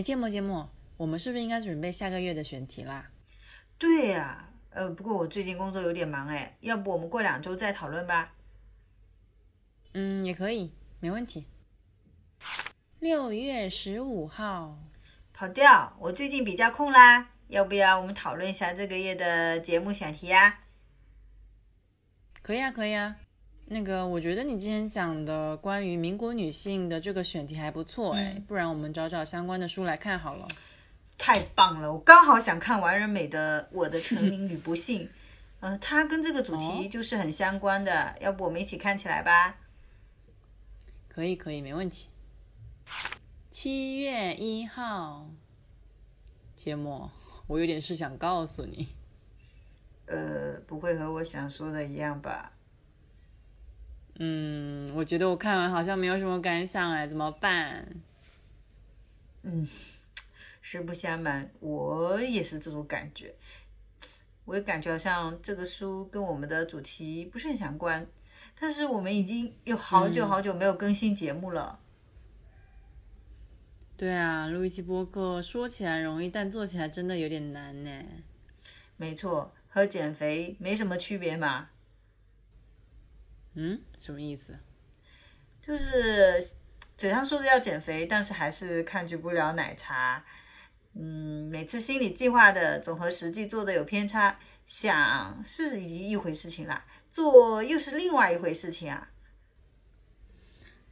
[0.00, 3.10] 哎，芥末芥末，我们是不是应该准备下个月的选题啦？
[3.76, 8.32] 对呀，呃，不过我最近工作有点忙哎，要不我们过两周再讨论吧？
[9.92, 11.46] 嗯，也可以，没问题。
[12.98, 14.78] 六月十五号，
[15.34, 20.60] 跑调，我最近比较空啦，要不要我们讨论一下这个月的节目选题呀？
[22.40, 23.16] 可以啊，可以啊。
[23.72, 30.48] 那个，我觉得你之前讲的关于民国女性的这个选题还不错哎，不然我们找找相关的书来看好了。
[31.16, 35.04] 太棒了，我刚好想看完人美的《我的成名与不幸》，
[35.60, 39.54] 呃，它跟这个主题就是很相关的，要不我们一起看起来吧？
[41.06, 42.08] 可以，可以，没问题。
[43.52, 45.30] 七月一号，
[46.56, 47.08] 节目，
[47.46, 48.88] 我有点事想告诉你。
[50.06, 52.50] 呃，不会和我想说的一样吧？
[54.22, 57.88] 嗯，我觉得我看完好像没有什么感想哎，怎么办？
[59.42, 59.66] 嗯，
[60.60, 63.34] 实不相瞒，我也是这种感觉。
[64.44, 68.06] 我也感觉好像这个书跟我们的主题不是很相关，
[68.60, 71.80] 但是我们已经有好久好久没有更新节目了。
[73.96, 78.02] 对啊，录一期播客说起来容易，但做起来真的有点难呢。
[78.98, 81.70] 没错，和减肥没什么区别嘛。
[83.54, 84.56] 嗯，什么意思？
[85.60, 86.42] 就是
[86.96, 90.24] 嘴上说着要减肥，但是还是抗拒不了奶茶。
[90.94, 99.10] 嗯，每次心理计划的总和实际做的有偏差，想是一一回事情啦，做又是另外一回事情啊。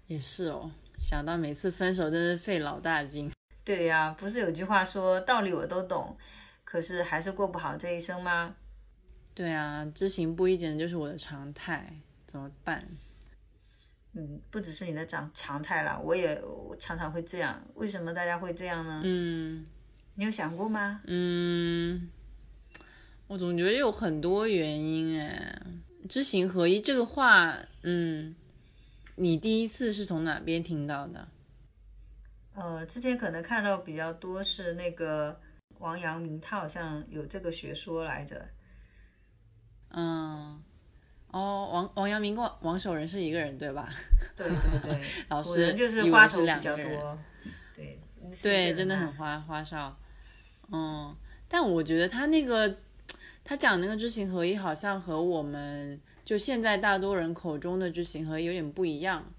[0.06, 3.30] 也是哦，想到每次分手真是费老大劲。
[3.64, 6.16] 对呀，不是有句话说道理我都懂，
[6.64, 8.54] 可是还是过不好这一生吗？
[9.34, 11.92] 对啊，知行不一简直就是我的常态。
[12.28, 12.86] 怎么办？
[14.12, 16.40] 嗯，不只是你的常常态啦，我也
[16.78, 17.60] 常常会这样。
[17.74, 19.02] 为什么大家会这样呢？
[19.04, 19.66] 嗯，
[20.14, 21.00] 你有想过吗？
[21.04, 22.08] 嗯，
[23.26, 25.60] 我总觉得有很多原因哎。
[26.08, 28.34] 知行合一这个话，嗯，
[29.16, 31.28] 你第一次是从哪边听到的？
[32.54, 35.38] 呃，之前可能看到比较多是那个
[35.78, 38.48] 王阳明，他好像有这个学说来着。
[39.90, 40.62] 嗯。
[41.30, 43.90] 哦，王王阳明跟王守仁是一个人对吧？
[44.34, 47.18] 对对对， 老师就是花头比较多，
[47.76, 48.00] 对
[48.42, 49.94] 对，真的很花花哨。
[50.72, 51.14] 嗯，
[51.46, 52.78] 但我觉得他那个
[53.44, 59.30] 他讲那个知行合一，好像和我们就现在大多人口中的知行合一有点不一样。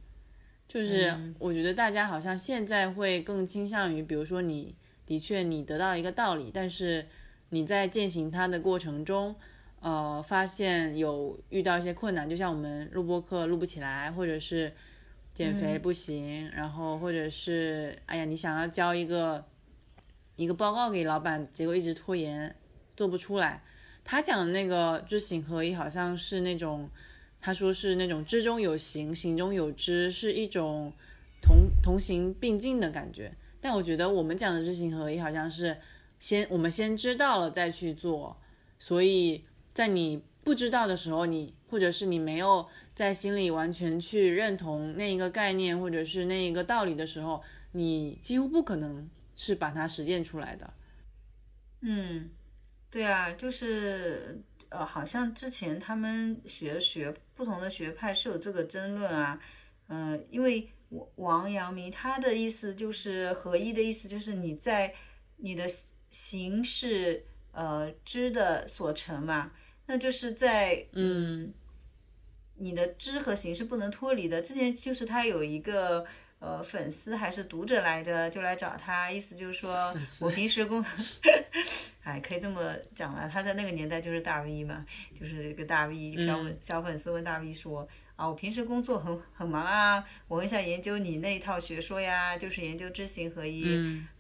[0.67, 4.75] 就是我觉得大家好像现在会更倾向于，比如说你
[5.07, 7.07] 的确你得到一个道理，但是
[7.50, 9.35] 你在践行它的过程中。
[9.81, 14.73] 呃，发现有遇到一些困难，就像我们录播课录不起来，或者是
[15.34, 19.45] 减肥不行，然后或者是哎呀，你想要交一个
[20.35, 22.53] 一个报告给老板，结果一直拖延，
[22.97, 23.63] 做不出来。
[24.03, 26.89] 他讲的那个知行合一，好像是那种
[27.39, 30.91] 他说是那种知中有行，行中有知，是一种
[31.41, 33.31] 同同行并进的感觉。
[33.62, 35.78] 但我觉得我们讲的知行合一，好像是
[36.19, 38.35] 先我们先知道了再去做，
[38.78, 39.45] 所以。
[39.79, 47.41] 在你不知道的时候，你或者是你没有在心里完全去认同那一个概念或者是那一个道理的时候，
[47.72, 50.73] 你几乎不可能是把它实践出来的。
[51.79, 52.29] 嗯，
[52.91, 59.39] 对啊，就是呃，好像之前他们学学不同的学派是有这个争论啊，
[59.88, 64.94] 嗯，因为王王阳明他的意思就是合一的意思，就是你在
[65.38, 65.66] 你的
[66.09, 67.23] 形式
[67.53, 69.53] 呃知的所成嘛。
[69.91, 71.51] 那就是在嗯，
[72.57, 74.39] 你的知和行是不能脱离的。
[74.39, 76.06] 之前就是他有一个
[76.38, 80.86] 呃粉丝还是读者来着，就来找他，意思就是说我平时工，
[82.06, 83.27] 哎，可以这么讲了。
[83.27, 84.86] 他在那个年代就是大 V 嘛，
[85.19, 93.65] 就是这个大 V 小粉小粉丝问大 V 说啊，我平时工作很很忙啊，我很想研究你那一套学说呀，就是研究知行合一，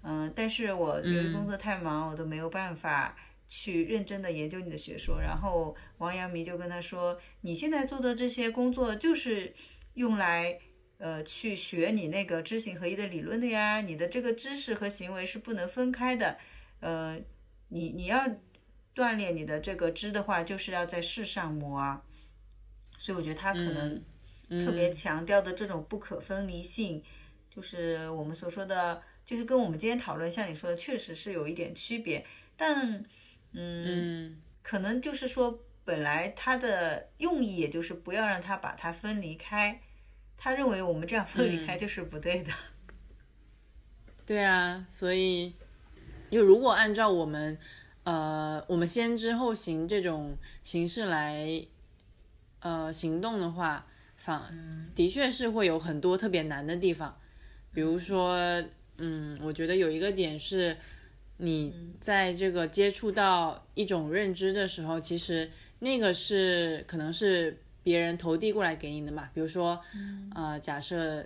[0.01, 3.15] 嗯，但是我由于工作太忙，我都没有办法。
[3.51, 9.51] 去认真的研究你的学说，然后王阳明就跟他说：“你现在做的这些工作就是
[9.95, 10.59] 用来，
[10.99, 13.81] 呃，去学你那个知行合一的理论的呀。
[13.81, 16.37] 你的这个知识和行为是不能分开的，
[16.79, 17.19] 呃，
[17.69, 18.23] 你你要
[18.93, 22.03] 锻炼你的这个知的话，就是要在世上磨啊。
[22.99, 23.99] 所以我觉得他可能
[24.63, 27.01] 特别强调的这种不可分离性，
[27.49, 32.23] 就是我们所说的，就是跟我们今天讨论像你说的，确实是有一点区别，
[32.55, 33.03] 但。
[33.53, 39.81] 嗯，可能就是说，本来他的用意也就是不要让他把它分离开，
[40.37, 42.51] 他认为我们这样分离开就是不对的。
[44.25, 45.55] 对啊，所以
[46.29, 47.57] 就如果按照我们
[48.03, 51.65] 呃我们先知后行这种形式来
[52.59, 57.19] 呃行动的话，反的确是会有很多特别难的地方，
[57.73, 58.37] 比如说，
[58.97, 60.77] 嗯，我觉得有一个点是，
[61.41, 65.49] 你在这个接触到一种认知的时候，其实
[65.79, 69.79] 那个是可能是别人投递过来给你的嘛，比如说，
[70.35, 71.25] 呃，假设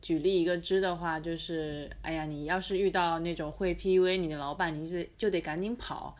[0.00, 6.16] 举例一个知的话，就是，哎呀，你要是遇到那种会 PUA 你的老板，你是就得赶紧跑。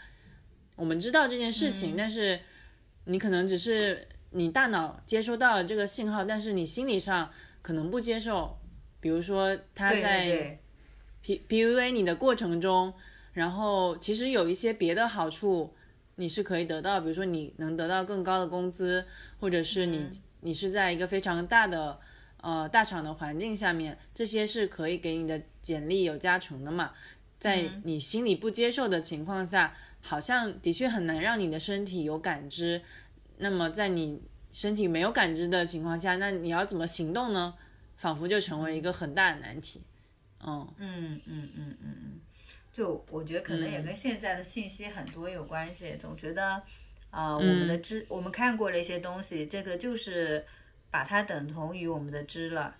[0.76, 2.38] 我们知道这件事情，但是
[3.06, 7.31] 你可能只是你大脑接收到了这个信号，但是你心理上
[7.62, 8.58] 可能不接受。
[9.00, 10.35] 比如说他在对。
[10.35, 10.58] 对
[11.23, 12.93] P PUA 你的过程中，
[13.32, 15.75] 然后其实有一些别的好处
[16.17, 19.06] 你是可以得到，比如说你能得到更高的工资，
[19.40, 20.08] 或者是你、
[20.40, 21.99] 你是在一个非常大的
[22.43, 26.93] 呃大厂的环境下面，这些是可以给你的简历有加成的嘛。
[27.38, 32.82] 在你心里不接受的情况下，好像的确很难让你的身体有感知。
[33.38, 37.55] 那么在你身体没有感知的情况下，那你要怎么行动呢？
[37.96, 39.81] 仿佛就成为一个很大的难题。
[40.44, 42.20] 嗯嗯嗯嗯嗯嗯，
[42.73, 46.55] 就我觉得可能也跟现在的信息很多有关系，总觉得
[47.11, 50.45] 啊、呃我们的知我们看过了一些东西，这个就是
[50.91, 52.77] 把它等同于我们的知了。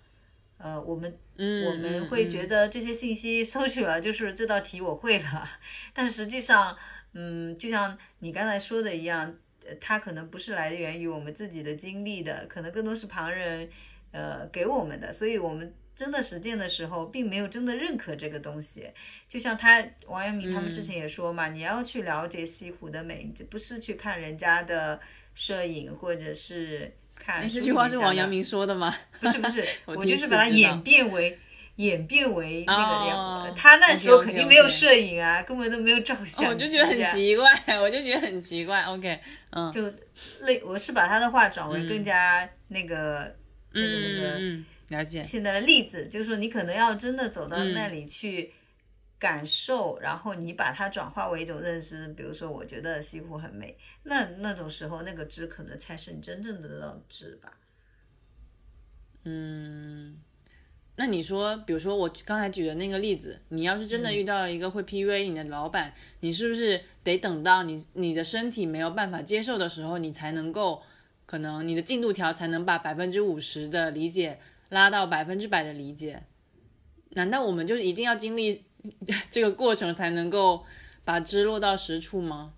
[0.57, 5.49] 呃，我们嗯，我们会觉得得这些信息 收取了，就是这道题我会了，
[5.93, 6.77] 但实际上，
[7.13, 9.35] 嗯，就像你刚才说的一样，
[9.65, 13.69] 呃它可能不是来源于我们自己的经历的，可能更多是旁人，
[14.11, 18.87] 呃，给我们的，所以我们真的实践的时候，并没有真的认可这个东西。
[19.27, 24.99] 就像他王阳明他们之前也说嘛，你要去了解西湖的美，不是去看人家的
[25.35, 28.95] 摄影或者是看这句话是王阳明说的吗？
[29.19, 31.37] 不是不是， 我就是把它演变为
[31.77, 37.49] 演变为那个样他那时候肯定没有摄影啊，根本都没有照相我就觉得很奇怪，
[37.81, 38.83] 我就觉得很奇怪。
[38.83, 39.19] OK，
[39.51, 39.71] 嗯。
[39.71, 39.91] 就
[40.41, 43.35] 类我是把他的话转为更加那个、
[43.71, 45.23] 那个那个嗯嗯，了解。
[45.23, 48.53] 现在的例子，就是说你可能要真的走到嗯那里去
[49.17, 52.07] 感受，然后你把它转化为一种认知。
[52.09, 57.57] 比如说，我觉得西湖很美，那那种时候那个知可能才是你真正的那种知吧。
[59.25, 60.17] 嗯
[60.95, 70.83] 那你说，比如说我刚才举的那个例子，你要是真的遇到了一个会 PUA 你的老板，你是不是得等到你你的身体没有办法接受的时候，你才能够，
[71.25, 74.39] 可能你的进度条才能把百分之五十的理解
[74.73, 76.23] 拉到百分之百的理解？
[77.11, 78.65] 难道我们就一定要经历
[79.29, 80.65] 这个过程才能够
[81.05, 82.53] 把知落到实处吗？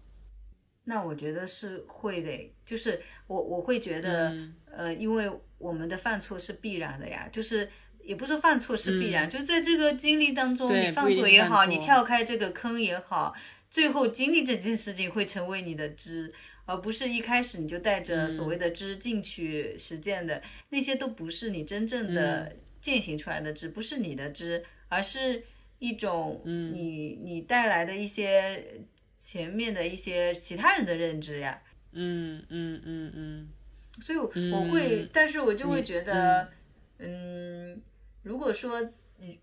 [0.86, 7.70] 那我觉得是会的，就是我我会觉得，嗯呃，因为我们的犯错是必然的呀，就是
[8.04, 13.34] 也不是犯错是必然，就在这个经历当中，你犯错也好，错你跳开这个坑也好，
[13.70, 16.32] 最后经历这件事情会成为你的知，
[16.66, 18.48] 而不是一开始你就带着所嗯。
[18.50, 22.14] 谓的知进去实践的，那些都不是你真正嗯。
[22.14, 25.44] 的践行出来的知，不是你的知，而是
[25.80, 26.74] 一种嗯。
[26.74, 28.64] 你你带来的一些
[29.18, 31.62] 前面的一些其他人的认知呀。
[31.92, 33.50] 嗯嗯嗯嗯
[34.02, 34.28] 所以我
[34.70, 36.50] 会，嗯但是我就会觉得，
[37.00, 37.82] 嗯
[38.24, 38.82] 如果说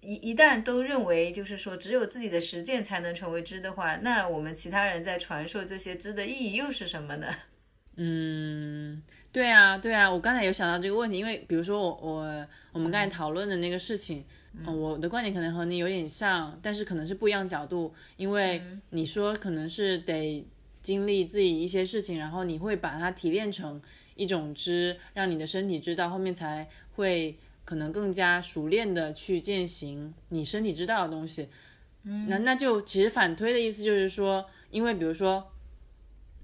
[0.00, 7.26] 一一旦都认为就是说只有自己的实践才能成为知的话，那我们其他人在传授这些知的意义又是什么呢？
[7.96, 14.24] 嗯，对啊，对啊，我刚才有想到这个问题，因为比如说我我我们刚才讨论的那个事情，
[14.54, 20.46] 嗯、我的观点可能和你有点像，但是可能是不一样角度，因为你说可能是得
[20.80, 23.80] 经历自己一些事情，然后你会把它提炼成
[24.14, 31.48] 一种知，让你的身体知道，后面才会可能更加熟练的去践行你身体知道的东西。
[32.04, 35.52] 嗯，那那就其实反推的意思就是说，因为比如说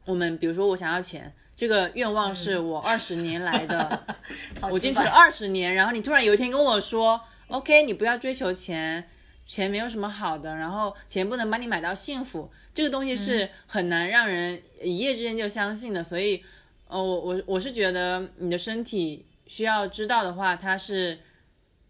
[0.05, 4.17] 我们比如说我想要钱，这个愿望是我二十年来的，
[4.71, 9.09] 我坚持了二十年，然后你突然有一天跟我说，OK，你不要追求钱，
[9.45, 16.45] 钱没有什么好的，然后钱不能帮你买到幸福，这个东西是很难让人一夜之间就相信的，所以，
[16.87, 21.19] 呃，我我我是觉得你的身体需要知道的话，它是，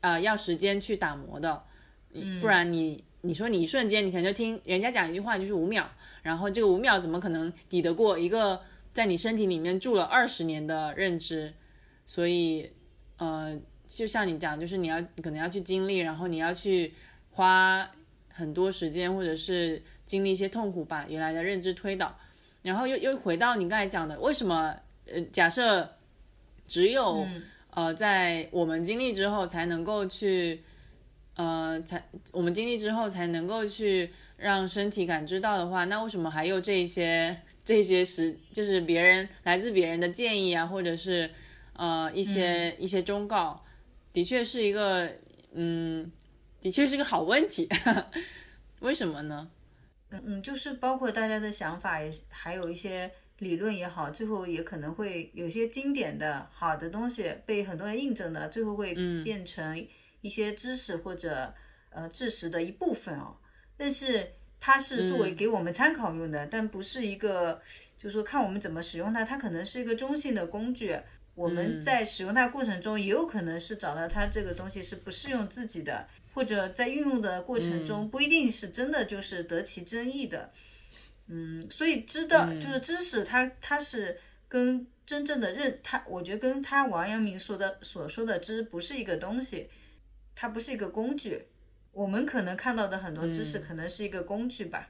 [0.00, 1.62] 呃，要时间去打磨的，
[2.40, 5.86] 不然你你说你一瞬间你可能就听人家讲一句话就是五秒。
[6.22, 8.60] 然后这个五秒怎么可能抵得过一个
[8.92, 11.52] 在你身体里面住了二十年的认知？
[12.04, 12.70] 所以，
[13.18, 16.92] 呃，就像你讲，就是你要你可能要去经历，然后你要去
[17.30, 17.88] 花
[18.28, 22.14] 很多时间，或者是经历一些痛苦，把原来的认知推倒。
[22.62, 24.74] 然后又又回到你刚才讲的，为什么
[25.06, 25.88] 呃，假设
[26.68, 27.26] 只有、
[27.70, 30.62] 呃，在我们经历之后才能够去。
[31.34, 41.30] 呃，才我们经历之后才能够去让身体感知到的话，那为什么还有这些这些时就是别人来自别人的建议啊，或者是
[41.74, 43.64] 呃一些、一些忠告，
[44.12, 45.08] 的确是一个
[45.52, 46.10] 嗯，
[46.60, 47.68] 的确是一个好问题，
[48.80, 49.48] 为什么呢？
[50.10, 59.86] 嗯嗯，就是包括大家的想法也还有一些理论也好，最后也可能会有些经典的好的东西被很多人印证的，最后会变成
[60.20, 61.52] 一些知识或者
[61.90, 63.36] 呃知识的一部分哦。
[63.76, 64.28] 但是
[64.60, 67.60] 它是作为给我们参考用的，但不是一个，
[67.96, 70.96] 就是说看我们怎么使用它，它可能是一个中性的工具。
[71.34, 76.06] 我们在使用它过程中，也有可能是找到它这个东西是不适用自己的。
[76.34, 80.60] 或者在运用的过程中，不一定是真的就是得其真意的，嗯，
[81.70, 84.18] 所以知道就是知识，它它是
[84.48, 89.68] 跟真正的认，它我觉得跟他王阳明说的所说的知不是一个东西，
[90.34, 91.46] 它不是一个工具。
[91.92, 94.88] 我们可能看到的很多知识可能是一个工具吧，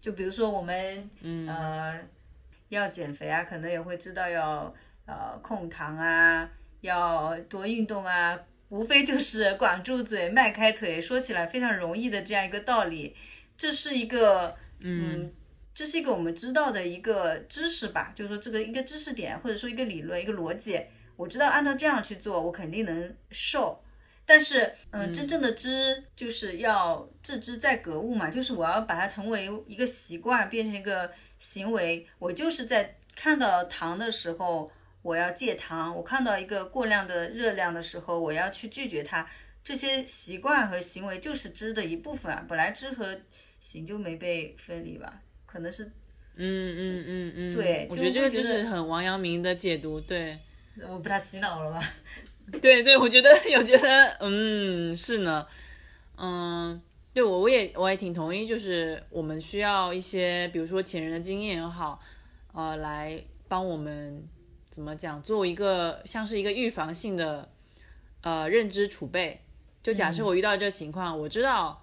[0.00, 1.10] 就比如说我们
[1.48, 1.98] 呃
[2.68, 4.74] 要减肥啊，可能也会知道要
[5.06, 6.50] 呃控糖啊，
[6.82, 8.38] 要多运动啊。
[8.68, 13.14] 无非就是 管住嘴，迈开腿，说起来非常容易的这样一个道理，
[13.56, 15.32] 这是一个，嗯，
[15.76, 20.80] 这是一个我们知道的一个知识吧，就是说这个一个知识点，或者说一个理论，一个逻辑，
[21.16, 23.78] 我知道按照这样去做，我肯定能瘦。
[24.24, 32.06] 但是，嗯，真正的知就是要致知在格物嘛，就是我要把它成为一个习惯，变成一个行为。
[32.18, 34.72] 我就是在看到糖的时候。
[35.02, 39.24] 我要戒糖，我看到一个过量的热量的时候，我要去拒绝它。
[39.62, 43.16] 这些习惯和行为就是知的一部分啊，本来知和
[43.60, 45.22] 行就没被分离吧？
[45.56, 45.84] 可能是，
[46.36, 50.38] 嗯嗯嗯嗯，对，我觉得这个就是很王阳明的解读，对。
[50.86, 51.82] 我被他洗脑了吧？
[52.60, 55.46] 对对，我觉得， 有觉得，嗯，是呢，
[56.18, 56.78] 嗯，
[57.14, 61.98] 对我我也我也挺同意，就是我们需要一些，比如说前人的经验也好，
[62.52, 64.28] 呃，来帮我们。
[64.68, 65.22] 怎么讲？
[65.22, 67.48] 做一个像是一个预防性的
[68.20, 69.40] 呃认知储备。
[69.82, 71.82] 就假设我遇到这个情况，我知道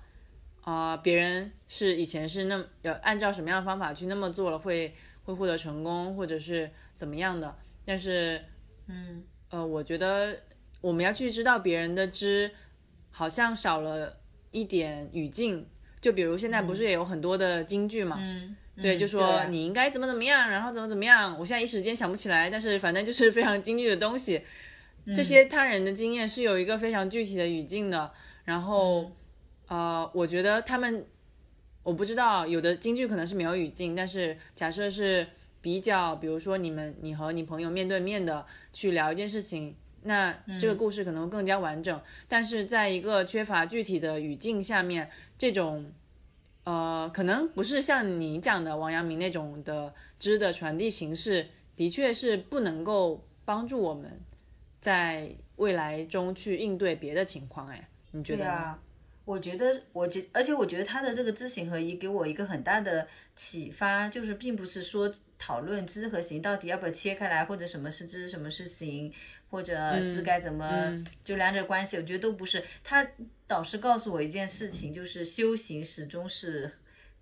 [0.63, 4.93] 啊别人是以前是那要按照什么样的方法去那么做了，会
[5.23, 7.55] 会获得成功，或者是怎么样的。
[7.85, 8.43] 但是
[8.87, 10.37] 嗯呃，我觉得
[10.81, 12.51] 我们要去知道别人的知，
[13.11, 14.17] 好像少了
[14.51, 15.67] 一点语境。
[16.01, 18.17] 就比如现在不是也有很多的京剧嘛？
[18.19, 18.55] 嗯。
[18.75, 21.37] 对，就说你应该怎么怎么样，然后怎么怎么样。
[21.37, 24.41] 我现在一时间想不起来，但是反正就是非常京剧的东西。
[25.15, 28.11] 这些他人的经验是有一个非常具体的语境的。
[28.45, 29.11] 然后，
[29.73, 31.03] 呃，我觉得他们，
[31.81, 35.25] 我不知道有的京剧可能是没有语境，但是假设是
[35.61, 41.99] 比较，比如说你们你和你朋友面对面的去聊一件事情，那这个故事可能更加完整。
[42.27, 45.91] 但是在一个缺乏具体的语境下面，这种。
[46.65, 54.21] 呃，可能不是像你讲的王阳明那种的知的传递形式，的确是不能够帮助我们
[54.79, 57.67] 在未来中去应对别的情况。
[57.67, 58.43] 哎，你觉得？
[58.45, 58.79] 对啊，
[59.25, 69.11] 我觉得，我觉，而且我觉得他的这个知行合一给我一个很大的启发，就是并不是说讨论知和行到底要不要切开来，或者什么是知，什么是行。
[69.49, 70.91] 或者知该怎么
[71.23, 72.63] 就两者关系，我觉得都不是。
[72.83, 73.07] 他
[73.45, 76.71] 导师告诉我一件事情，就是修行始终是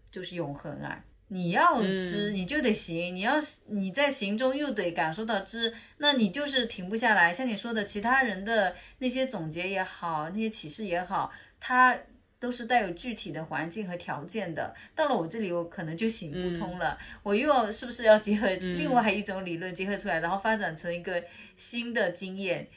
[0.10, 1.04] 就是永恒啊。
[1.28, 3.34] 你要知，你就得行；你要
[3.68, 7.34] 你在行中又得感受到知，那你就是停不下来。
[7.34, 11.98] 像你说的，其他人的那些总结也好，那些启示也好，他。
[12.42, 14.74] 都是带有具体的环境和条件的。
[14.96, 16.98] 到了我这里，我可能就行不通了。
[17.22, 21.24] 我又要是不是要结合另外一种理论结合出来，然后发展成一个
[21.56, 22.68] 新的经验？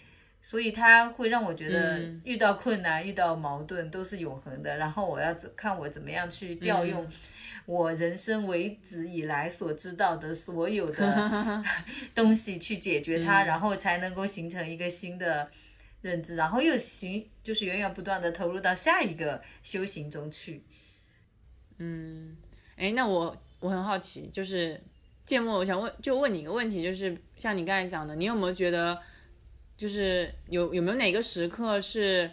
[0.42, 4.76] 所以它会让我觉得遇到困难、遇到矛盾都是永恒的。
[4.76, 7.08] 然后我要怎看我怎么样去调用
[7.64, 11.64] 我人生为止以来所知道的所有的
[12.14, 15.48] 东西去解决它，然后才能够形成一个新的。
[16.04, 20.62] 认知，然后又行，就是源源不断的投入到下一个修行中去。
[21.78, 22.36] 嗯，
[22.76, 24.78] 哎，那我我很好奇，就是
[25.24, 29.00] 芥末，我想问，就问你一个问题，就是像你刚才讲的，你有没有觉得，
[29.78, 32.30] 就是有有没有哪个时刻是，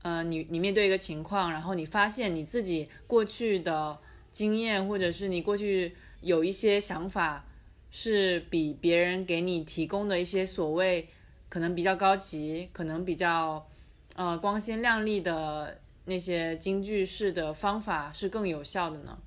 [0.00, 3.98] 呃，你你面对一个情况，然后你发现你自己过去的
[4.30, 7.46] 经验，或者是你过去有一些想法，
[7.90, 11.10] 是比别人给你提供的一些所谓。
[11.52, 13.68] 可能比较高级，可能比较，
[14.16, 19.18] 呃，光鲜亮丽的那些京剧式的方法是更有效的呢。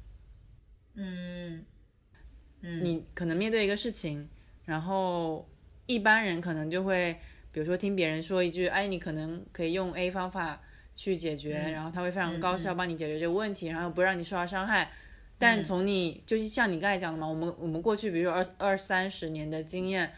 [0.96, 1.63] 嗯，
[2.62, 4.27] 嗯，你可能面对一个事情，
[4.63, 5.48] 然后
[5.86, 7.15] 一般人可能就会，
[7.51, 10.60] 比如说听别人说一句，哎，你可能可以用 A 方法
[10.96, 14.91] 去解决，嗯然后他会非常高效帮你解决这个问题，然后不让你受到伤害。
[15.38, 20.12] 但从你就是像你刚才讲的嘛，我们我们过去比如说二二三十年的经验，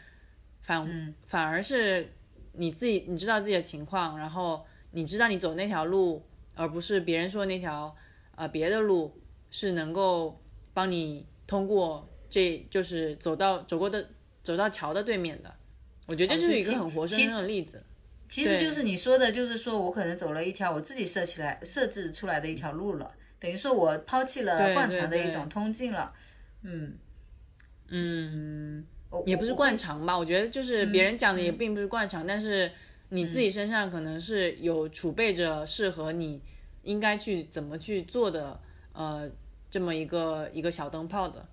[0.67, 2.13] 反、嗯反而是
[2.51, 6.23] 你自己你知道自己的情况，然后你知道你走那条路，
[6.55, 7.95] 而不是别人说那条
[8.35, 9.19] 呃别的路
[9.49, 10.39] 是能够
[10.73, 14.09] 帮你通过这就是走到走过的
[14.43, 15.51] 走到桥的对面的。
[16.05, 17.83] 我觉得这是一个很活生生的例子。
[18.29, 23.09] 其实就是你说的，就是说我可能走了一条我自己设起来、设置出来的一条路了，
[23.39, 26.13] 等于说我抛弃了对惯常的一种通径了。
[26.63, 26.97] 嗯
[27.87, 32.71] 嗯，我也不是惯常吧，我觉得就是别人讲的也并不是惯常，但是
[33.09, 36.41] 你嗯自己身上可能是有储备着适合你
[36.83, 38.59] 应该去怎么去做的，
[38.93, 39.29] 呃，
[39.69, 41.47] 这么一个一个小灯泡的。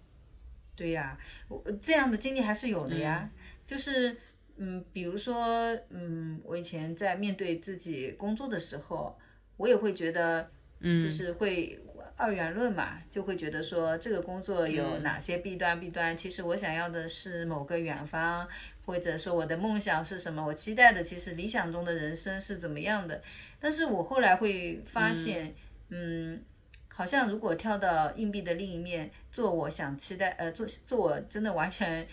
[0.77, 1.17] 对呀、
[1.49, 3.31] 我这样的经历还是有的呀。
[3.65, 4.17] 就是
[4.57, 9.17] 嗯，比如说嗯，我以前在面对自己工作的时候，
[9.57, 11.81] 我也会觉得，嗯，就是会
[12.17, 16.17] 二元论嘛，就会觉得说这个工作有哪些弊端弊端。
[16.17, 18.47] 其实我想要的是某个远方，
[18.87, 23.21] 或者说我的梦想是什么，我期待的其实理想中的人生是怎么样的。
[23.59, 25.55] 但是我后来会发现，
[25.89, 26.41] 嗯
[26.89, 32.07] 好像如果跳到硬币的另一面，做我想期待，呃，做做我真的完全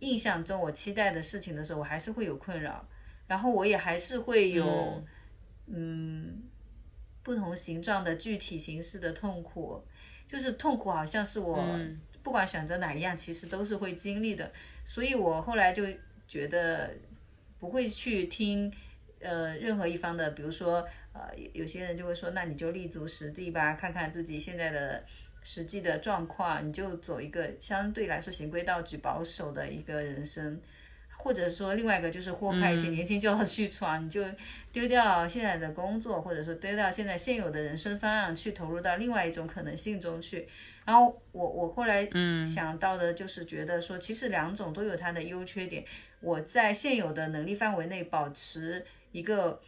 [0.00, 2.84] 印象中我期待的事情的时候，我还是会有困扰，
[3.28, 5.04] 然后我也还是会有，
[5.68, 6.42] 嗯
[7.24, 9.82] 不同形状的具体形式的痛苦，
[10.28, 11.76] 就是痛苦好像是我、
[12.22, 14.52] 不管选择哪一样，其实都是会经历的，
[14.84, 15.84] 所以我后来就
[16.28, 16.94] 觉得
[17.58, 18.72] 不会去听。
[19.20, 25.02] 呃，任何一方的，比如说，呃，有有些人就会说，那你就立足实地吧，看看自己现在的
[25.42, 30.60] 实际的状况，你就走一个相对来说循规蹈矩、保守的一个人生，
[31.24, 34.22] 或者说另外一个就是豁开一些，年轻就要去闯，你就
[34.70, 40.46] 丢掉现在的工作，或者说丢掉现在现有的人生方案，去投入到另外一种可能性中去。
[40.84, 42.06] 然后我我后来
[42.44, 45.82] 想到的就是觉得说，其实两种都有它的优缺点。
[46.20, 49.58] 我在现有的能力范围内保持一个，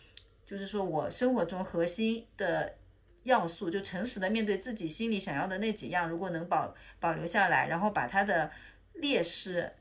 [0.45, 2.75] 就是说我生活中核心的
[3.23, 8.51] 要素，就诚实的面对自己心里想要的那几样，如果能保保留下来，然后把它的
[8.93, 9.73] 劣势、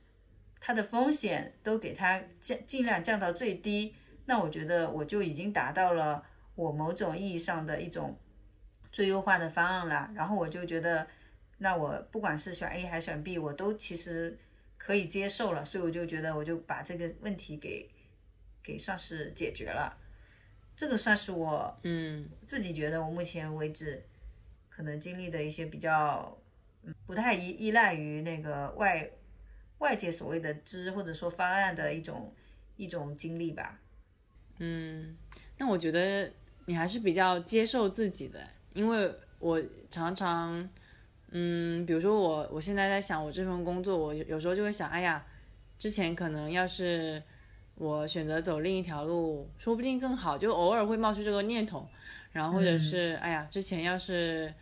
[0.59, 3.93] 它的风险都给它降尽量降到最低，
[4.25, 8.17] 那我觉得我就已经达到了我某种意义上的一种
[8.91, 10.11] 最优化的方案了。
[10.15, 11.07] 然后我就觉得，
[11.59, 14.37] 那我不管是选 A 还是选 B，我都其实
[14.77, 17.89] 可以接受了，所以我就觉得我就把这个问题给
[18.63, 19.95] 给算是解决了。
[20.75, 24.03] 这个算是我嗯自己觉得我目前为止
[24.67, 26.37] 可能经历的一些比较
[27.05, 29.09] 不太依依赖于那个外
[29.79, 32.33] 外界所谓的知或者说方案的一种
[32.77, 33.79] 一种经历吧。
[34.59, 35.15] 嗯，
[35.57, 36.31] 那我觉得
[36.65, 38.39] 你还是比较接受自己的，
[38.73, 40.69] 因为我常常，
[41.31, 45.25] 嗯，比如说我我现在在想我这份工作，我有有时候就会想，哎呀，
[45.77, 47.21] 之前可能要是
[47.75, 51.85] 我选择走另一条路，说不定更好，就偶尔会冒出这个念头，
[52.31, 54.53] 然后或者是，哎呀，之前要是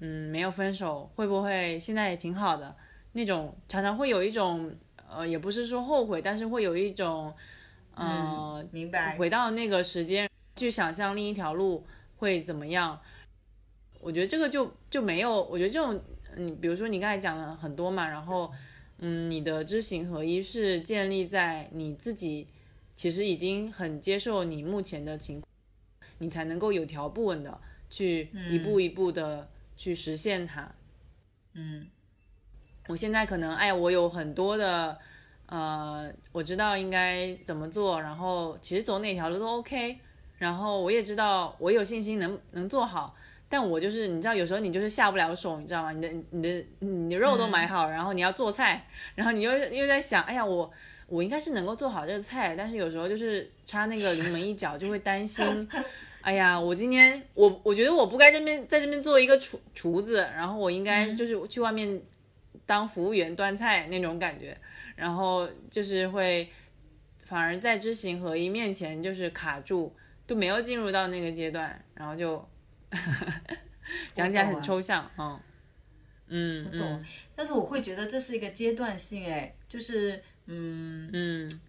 [0.00, 2.76] 嗯没有分手，会不会现在也挺好的？
[3.16, 4.70] 那种常常会有一种，
[5.08, 7.34] 呃，也不是说后悔，但是会有一种。
[7.94, 9.16] 呃，明白。
[9.16, 11.86] 回到那个时间去想象另一条路
[12.18, 13.00] 会怎么样，
[14.00, 15.98] 我觉得这个就就没有，我觉得这种，
[16.36, 18.52] 嗯，比如说你刚才讲了很多嘛，然后，
[18.98, 22.48] 嗯，你的知行合一是建立在你自己
[22.94, 25.50] 其实已经很接受你目前的情况，
[26.18, 30.70] 你才能够有条不紊的去一步一步的去实现它。
[31.54, 31.86] 嗯
[32.88, 34.96] 我现在可能，哎，我有很多的，
[35.46, 39.98] 呃，我知道应该怎么做，然后其实走哪条路都 OK，
[40.38, 43.14] 然后我也知道我有信心能能做好，
[43.48, 45.92] 但我就是你知道，有时候你就是下不了手，你知道吗？
[45.92, 50.70] 你的你的你的肉都买好，然后你要做菜，然后你又又在想，哎呀，我
[51.08, 55.68] 我应该是能够做好这个菜，但是有时候就是差那个临门一脚，就会担心。
[56.20, 62.02] 哎呀，我今天我我觉得我不该这边在这边做一个厨厨子，然后我应该就是去外面
[62.64, 64.56] 当服务员端菜那种感觉，
[64.94, 66.48] 然后就是会
[67.24, 69.94] 反而在知行合一面前就是卡住，
[70.26, 72.48] 都没有进入到那个阶段，然后就
[74.14, 75.40] 讲起来很抽象，嗯
[76.28, 81.60] 嗯我懂，但是我会觉得这是一个阶段性，哎，就是嗯嗯。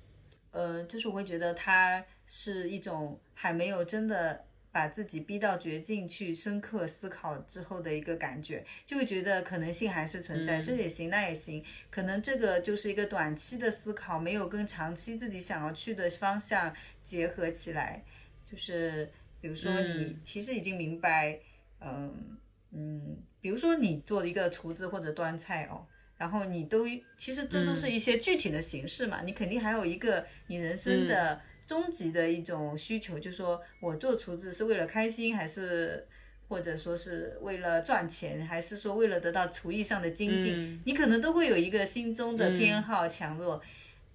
[0.51, 18.03] 呃，就是我会觉得它是一种还没有真的把自己逼到绝境去深刻思考之后的一个感觉，就会觉得可能性还是存在，这也行那也行，可能这个就是一个短期的思考，没有跟长期自己想要去的方向结合起来，
[18.45, 19.09] 就是
[19.41, 21.39] 比如说你其实已经明白，
[21.79, 22.37] 嗯
[22.71, 26.85] 嗯，比如说你做一个厨子或者端菜哦，然后你都
[27.17, 36.07] 其实这都是一些具体的形式嘛，你肯定还有一个你人生的终极的一种需求，就是说我做厨子是为了开心，还是
[36.47, 40.81] 或者说是为了赚钱，还是说为了得到厨艺上的精进？
[40.85, 43.61] 你可能都会有一个心中的偏好强弱。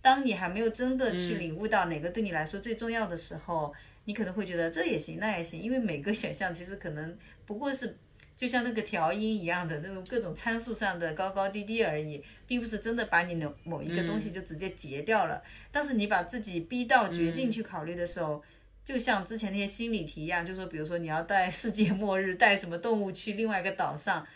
[0.00, 3.72] 当你还没有真的去领悟到哪个对你来说最重要的时候，
[4.06, 7.96] 你可能会觉得这也行那也行，因为每个 选项其实可能不过是
[8.42, 15.40] 就像那个调音一样的那种各种参数上的高高低低而已，并不是真的把你的某一个东西就直接截掉了。
[15.70, 18.42] 但是你把自己逼到绝境去考虑的时候，
[18.84, 24.26] 就像之前那些心理题一样，就说比如说你要带世界末日，带什么动物去另外一个岛上，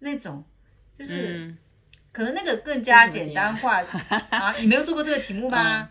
[0.00, 0.44] 那种
[0.92, 1.54] 就是。
[2.10, 3.82] 可能那个更加简单化
[4.28, 4.54] 啊！
[4.58, 5.88] 你没有做过这个题目吗？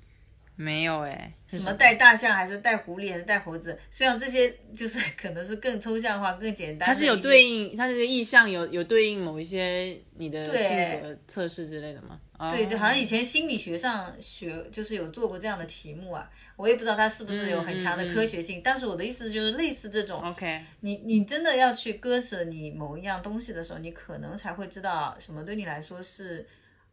[0.56, 1.32] 没有哎。
[1.58, 3.78] 什么带大象还是带狐狸还是带猴子？
[3.90, 6.86] 虽然这些就是 可能是更抽象化、更简单。
[6.86, 12.20] 它是有对应，它这个意象有有对应某一些你的性格测试之类的吗？
[12.50, 16.30] 对对，好像以前心理学上学就是有做过这样的题目啊。
[16.56, 20.20] 我也不知道它是不是有很强的科学性，但是我的意思就是类似这种。
[20.20, 26.46] OK，你你真的要去割舍你某一样东西的时候，你可能才会知道什么对你来说是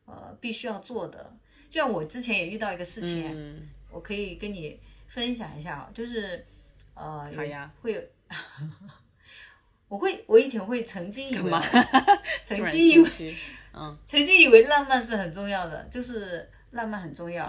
[0.06, 1.36] 呃必须要做的。
[1.70, 6.46] 就像我之前也遇到一个事情，我可以跟你分享一下，就是
[6.94, 8.02] 呃，好呀，会有，
[9.90, 11.52] 我会我以前会曾经以为，
[12.46, 13.36] 曾经以为，
[13.74, 16.48] 嗯， 曾经以为浪漫是很重要的，就是。
[16.72, 17.48] 浪漫很重要，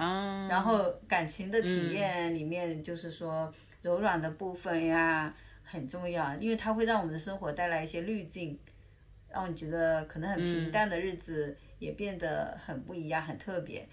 [0.48, 5.34] 然后感情的体验里面，就是说柔软的部分呀
[5.64, 8.56] 很重要，因为它会让我们的生活带来一些滤镜，
[9.28, 13.86] 让你觉得可能很平淡的日子也变得很不一样、很特别。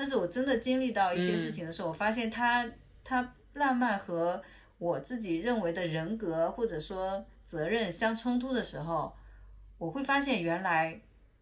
[0.00, 2.66] 但是我真的经历到一些事情的时候，我发现他
[3.04, 4.42] 他浪漫和
[4.78, 9.14] 我自己认为的人格或者说责任相冲突的时候，
[9.76, 10.98] 我会发现原来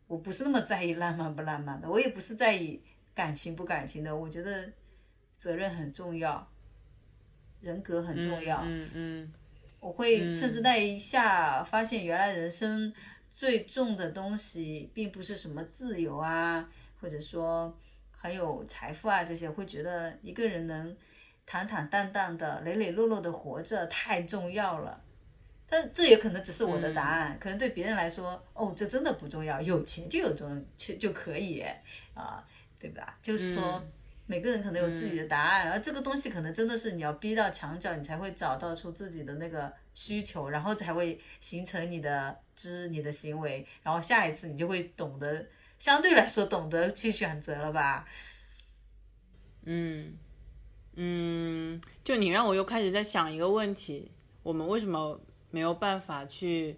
[0.08, 2.82] 我不是那么在意浪漫不浪漫的，我也不是在意。
[3.14, 4.68] 感情不感情的，我觉得
[5.36, 6.48] 责任很重要，
[7.60, 8.60] 人格很重要。
[8.64, 9.32] 嗯嗯，
[9.78, 12.92] 我会甚至那一下发现，原来人生
[13.30, 16.68] 最重的东西，并不是什么自由啊，
[17.00, 17.76] 或者说
[18.18, 19.48] 很有财富啊这些。
[19.48, 20.94] 会觉得一个人能
[21.46, 25.00] 坦坦荡荡的、磊磊落落的活着太重要了。
[25.66, 31.64] 但这也可能只是我的答案，可能对别人来说，哦，这真的不重要，有钱就有这种就就可以
[32.12, 32.44] 啊。
[32.80, 33.18] 对吧？
[33.20, 33.84] 就是说，
[34.24, 45.44] 每个人可能有自己的答案，而这个东西可能真的是你要逼到墙角，你才会找到出自己的那个需求，然后才会形成你的知、你的行为，然后下一次你就会懂得，
[45.78, 48.06] 相对来说懂得去选择了吧？
[49.64, 50.16] 嗯
[50.94, 54.10] 嗯，就你让我又开始在想一个问题：
[54.42, 56.76] 我们为什么没有办法去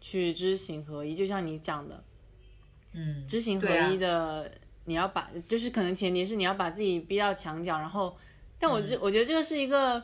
[0.00, 1.14] 去知行合一？
[1.14, 2.04] 就像你讲的，
[2.92, 4.50] 嗯，知行合一的。
[4.88, 8.16] 你要把，就是可能前提是你要把自己逼到墙角，然后，
[8.56, 10.00] 但我这我觉得这个是一个，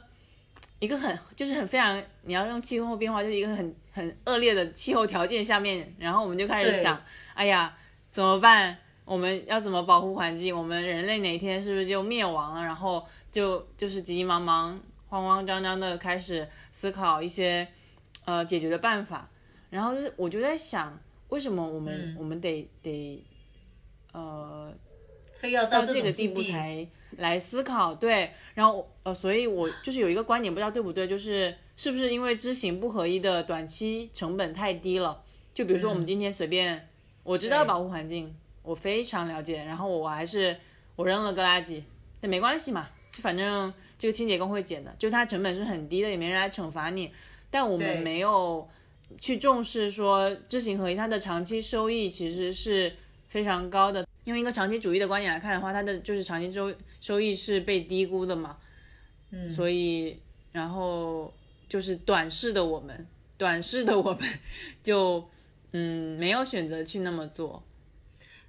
[0.81, 7.01] 一个很就是很非常，你要用气候变化，就是一个很很恶劣的气候条件下面，然后我们就开始想，
[7.35, 7.79] 哎呀，
[8.13, 8.79] 怎么办？
[9.05, 10.57] 我们要怎么保护环境？
[10.57, 12.63] 我们人类哪天是不是就灭亡了？
[12.65, 17.67] 然后就就是急急忙忙、慌慌张张的开始思考一些
[18.25, 19.29] 呃解决的办法，
[19.71, 20.97] 然后就是我就在想，
[21.31, 23.25] 为什么我们我们得得。
[24.15, 24.71] 呃，
[25.33, 35.23] 非要到这个地步才来思考，对，然后呃，所以我就是有一个观点，不知道对不对，就是是不是因为知行不合一的短期成本太低了？
[35.55, 36.91] 就比如说我们今天随便，
[37.23, 40.57] 我知道保护环境，我非常了解，然后我还是
[40.97, 41.83] 我扔了个垃圾，
[42.21, 47.13] 那没关系嘛，就反正这个清洁工会捡的，就它成本是很低的，也没人来惩罚你，
[47.51, 48.69] 但我们没有
[49.21, 52.93] 去重视说知行合一，它的长期收益其实是。
[53.33, 58.59] 非常高的，用一个长期主义的观点来看的话，它的就是长期收收益是被低估的嘛，
[59.31, 60.21] 嗯，所以
[60.53, 61.33] 然后
[61.67, 63.07] 就是短视的我们，
[63.39, 64.29] 短视的我们
[64.83, 65.27] 就
[65.73, 67.63] 嗯没有选择去那么做，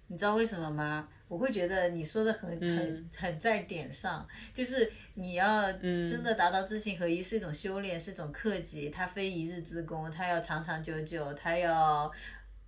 [0.07, 1.07] 你知道为什么吗？
[1.27, 12.11] 我会觉得你说的很很很在点上，就是你要真的达到知行合一是一种修炼，是一种克己，它非一日之功，它要长长久久，它要。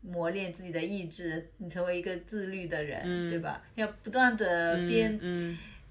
[0.08, 3.64] 磨练自己的意志，你成为一个自律的人，对吧？
[3.74, 5.18] 要不断的鞭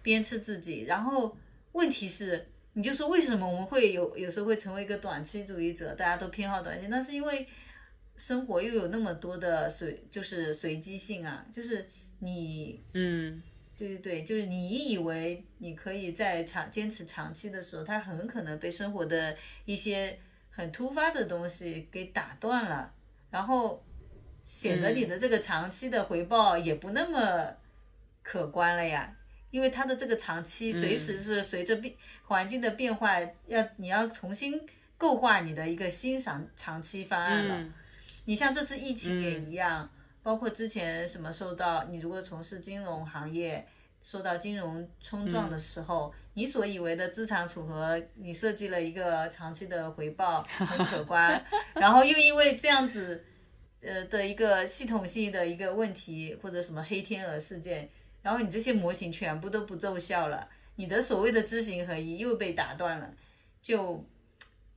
[0.02, 0.84] 鞭笞自己。
[0.84, 1.36] 然后
[1.72, 5.92] 问题是，你就说为什么我们会有有时候会成为一个短期主义者？
[5.96, 7.44] 大家都偏好短期，那是因为
[8.16, 11.86] 生活又有那么多的随就是随机性啊，就是
[12.20, 13.42] 你嗯
[13.76, 20.18] 对对对，就是你以为你可以在长坚持长期的时候，它很可能被生活的一些
[20.50, 22.92] 很突发的东西给打断了，
[23.30, 23.84] 然后
[24.42, 27.56] 显得你的这个长期的回报也不那么
[28.22, 29.16] 可观了呀。
[29.50, 34.60] 因为它的这个长期随时是随着变环境的变化，要你要重新
[34.96, 37.68] 构画你的一个新长长期方案了。
[38.24, 39.90] 你像这次疫情也一样。
[40.22, 43.62] 包括之前什么受到你如果从事金融行业
[44.00, 53.22] 受到金融冲撞的时候，你所以为的资产组合，你设计了一个长期的回报很可观，然后又因为这样子，
[53.82, 57.90] 呃的一个系统性的一个问题或者什么黑天鹅事件，
[58.22, 63.12] 然后你这些模型全部都不奏效了，你的所谓的知行合一又被打断了，
[63.60, 64.02] 就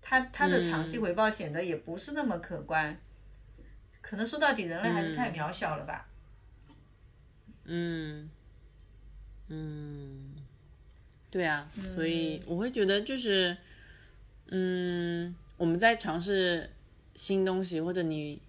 [0.02, 3.00] 它它的长期回报显得也不是那么可观。
[4.10, 6.08] 可能说到底，人类还是太渺小了吧。
[7.66, 8.30] 嗯，
[9.50, 10.34] 嗯，
[11.30, 13.58] 对啊，所以我会觉得就是，
[14.46, 16.70] 嗯，我们在尝试
[17.16, 18.42] 新东西，或者你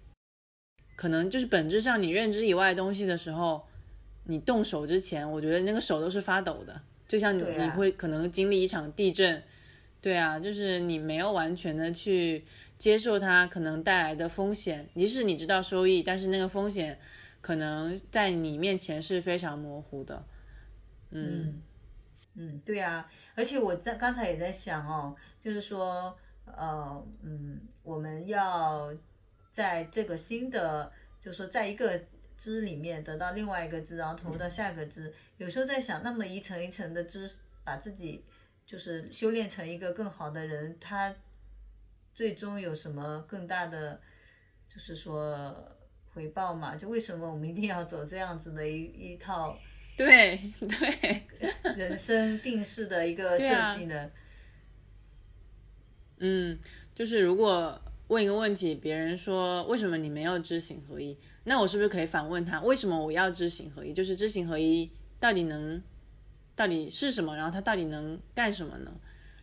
[0.95, 3.67] 可能就是本质上你认知以外的东西的时候，
[4.23, 9.43] 你动手之前，我觉得那个手都是发抖的，就像你你会可能经历一场地震，
[9.99, 12.45] 对啊，就是你没有完全的去。
[12.79, 16.97] 接受它可能带来的风险，即使你知道收益，但是那个风险
[17.41, 20.25] 可能在你面前是非常模糊的。
[21.11, 21.61] 嗯
[22.35, 28.95] 嗯，对啊，而且我在刚才也在想哦，就是说，呃，嗯，我们要
[29.51, 30.89] 在这个新的，
[31.19, 32.01] 就是说，在一个
[32.37, 35.13] 枝里面得到另外一个枝，然后投入到下一个枝。
[35.35, 37.29] 有时候在想，那么一层一层的枝，
[37.65, 38.23] 把自己
[38.65, 41.13] 就是修炼成一个更好的人，他。
[42.19, 43.97] 最终有什么更大的，
[44.67, 45.55] 就是说
[46.13, 46.75] 回报嘛？
[46.75, 49.57] 就为什么我们一定要走这样子的一一套？
[49.95, 51.23] 对对，
[51.77, 54.11] 人生定式的一个设计呢？
[56.17, 56.59] 嗯，
[56.93, 63.93] 就是如果问一个问题，别人说为什么你没有知行合一，那我是不是可以反问他，为什么我要知行合一？
[63.93, 65.81] 就是知行合一到底能
[66.53, 67.37] 到底是什么？
[67.37, 68.91] 然后他到底能干什么呢？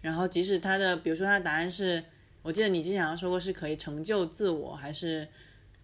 [0.03, 2.05] 然后即使他的，比如说他的答案是。
[2.47, 5.27] 我记得你之前说过是可以成就自我，还是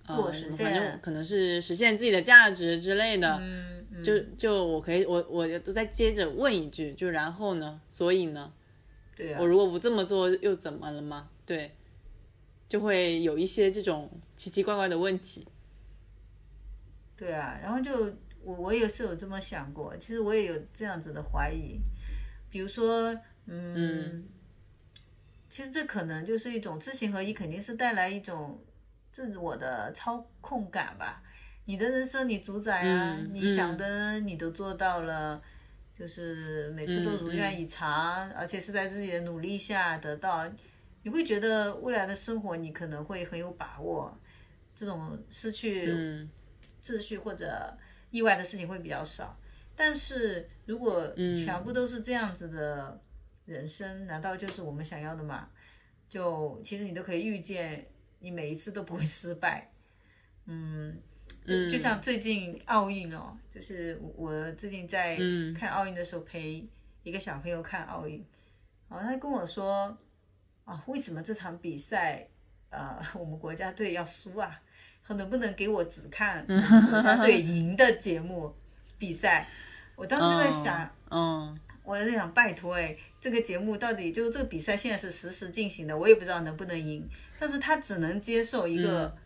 [0.06, 3.36] 呃，反正可能是实现自己的价值之类的。
[3.42, 4.04] 嗯嗯。
[4.04, 7.80] 就就我可以，我我都再接着问一句，就然后呢？
[7.90, 8.52] 所以呢？
[9.16, 9.40] 对啊。
[9.40, 11.28] 我如果不这么做又怎么了吗？
[11.44, 11.72] 对，
[12.68, 15.44] 就会有一些这种奇奇怪怪的问题。
[17.16, 21.80] 对啊，然后就我我也是有这么想过，其实我也有这样子的怀疑，
[22.48, 23.12] 比如说，
[23.46, 24.24] 嗯。
[25.52, 28.58] 其实这可能就是一种知行合一，肯定是带来一种
[29.10, 31.22] 自我的操控感吧。
[31.66, 35.42] 你的人生你主宰啊，你想的你都做到了，
[35.92, 40.50] 就是每次都如愿以偿，而且是在自己的努力下得到，
[41.02, 44.18] 你会觉得未来的生活你可能会很有把握，
[44.74, 46.26] 这种失去
[46.82, 47.76] 秩序或者
[48.10, 49.38] 意外的事情会比较少。
[49.76, 52.98] 但是如果全部都是这样子的。
[53.44, 55.48] 人生难道就是我们想要的吗？
[56.08, 57.86] 就其实你都可以预见，
[58.20, 59.70] 你每一次都不会失败。
[60.44, 60.96] 嗯，
[61.44, 65.16] 就就像最近奥运哦，就是我最近在
[65.58, 66.68] 看奥运的时候陪
[67.02, 68.24] 一个小朋友看奥运，
[68.88, 69.96] 然后他跟我说
[70.64, 72.28] 啊，为什么这场比赛
[72.70, 74.60] 呃我们国家队要输啊？
[75.04, 78.54] 他能不能给我只看 国家队赢的节目
[78.98, 79.48] 比赛？
[79.96, 81.58] 我当时在想，嗯。
[81.84, 87.08] 我在想，拜托哎，这个节目到底就是这个比赛现在是实时进行的，我也不知道能不能赢，
[87.38, 89.16] 但是他只能接受一个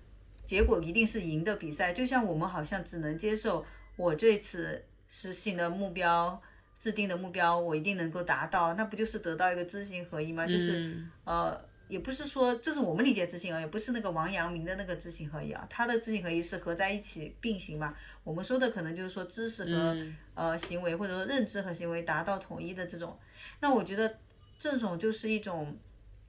[0.45, 3.65] 结果一定是赢的比赛，就像我们好像只能接受
[3.97, 6.41] 我这次实行的目标、
[6.79, 10.47] 制定的目标，我一定能够达到，那不就是得到一个知行合一吗？
[10.47, 11.59] 就是呃。
[11.89, 17.95] 也不是说这是我们理解知行合一，不是那个王阳明的那个知行合一啊，他的知行合一是合在一起并行嘛。
[18.25, 19.97] 我们说的可能就是说知识和
[20.35, 23.17] 呃行为，或者说认知和行为达到统一的这种。
[23.61, 24.19] 那我觉得
[24.59, 25.77] 这种就是一种，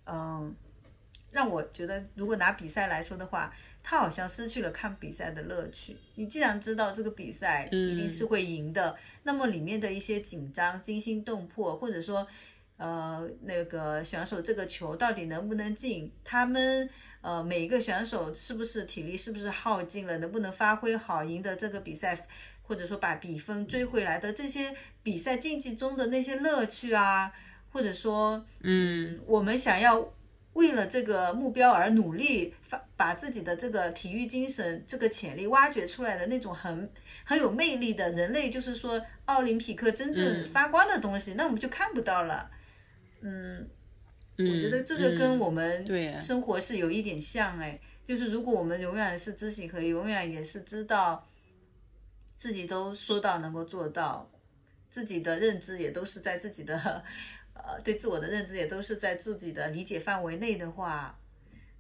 [0.06, 0.56] 嗯，
[1.32, 5.98] 让我觉得如果拿比赛来说的话，他好像失去了看比赛的乐趣。
[6.15, 12.28] 你既然知道这个比赛一定是会赢的，那么里面的一些紧张、惊心动魄，或者说。
[12.77, 16.11] 呃，那个选手这个球到底能不能进？
[16.23, 16.87] 他们
[17.21, 20.19] 呃，每一个选手是不是体力是不是耗尽了？
[20.19, 22.27] 能不能发挥好，赢得这个比赛，
[22.61, 27.31] 或者说把比分追回来的这些比赛竞技中的那些乐趣啊，
[27.71, 30.13] 或者说，嗯，我们想要
[30.53, 36.89] 为了这个目标而努力，发把自己的这个体育精神、这个潜力挖掘出来的那种很
[37.23, 42.51] 很有魅力的人类，就是说奥林匹克真正发光的东西，那我们就看不到了。
[43.27, 43.69] 嗯，
[44.37, 45.85] 我觉得这个跟我们
[46.17, 51.27] 生活是有一点像哎，就是如果我们永远是知行合一，永远也是知道
[52.35, 54.31] 自己都说到能够做到，
[54.89, 57.03] 自己的认知也都是在自己的。
[57.59, 61.19] 呃，对自我的认知也都是在自己的理解范围内的话，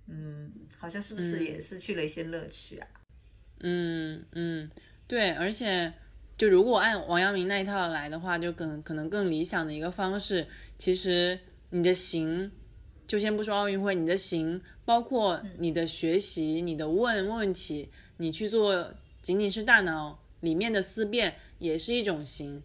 [0.07, 2.87] 嗯，好像是不是也失去了一些乐趣啊？
[3.59, 4.71] 嗯嗯，
[5.07, 5.93] 对，而且
[6.37, 10.45] 就如果按王阳明那一套来的话，就更可能更理想的一个方式，
[10.77, 11.39] 其实
[11.71, 12.51] 你的行，
[13.07, 22.61] 就先不说奥运会，你的行，包括你的学习，你的问问题，你去做，仅仅是大脑里面的思辨，也是一种行。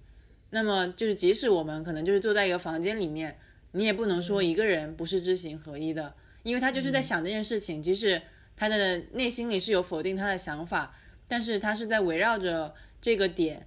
[0.51, 3.39] 那么就是，即使我们可能就是坐在一个房间里面，
[3.71, 8.21] 你也不能说一个人不是知行合一的，因为他就是在想这件事情，即使
[8.55, 10.95] 他的内心里是有否定他的想法，
[11.27, 13.67] 但是他是在围绕着这个点，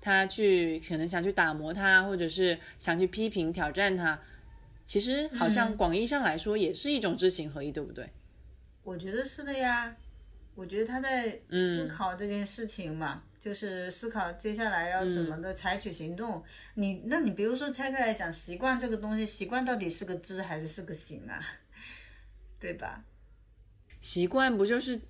[0.00, 4.20] 他去可能想去打磨他，或者是想去批评挑战他，
[4.84, 8.08] 其实好像广义上来说也是一种知行合一，对不对？
[8.84, 9.96] 我觉得是的呀，
[10.54, 13.24] 我觉得他在思考这件事情嘛。
[13.38, 16.42] 就是思考接下来要怎么个采取行动。
[16.74, 21.40] 你那你比如说拆开来讲，习惯这个东西，习惯到底是个知还是是个行啊？
[22.58, 23.04] 对吧？
[24.00, 25.00] 习惯不就是，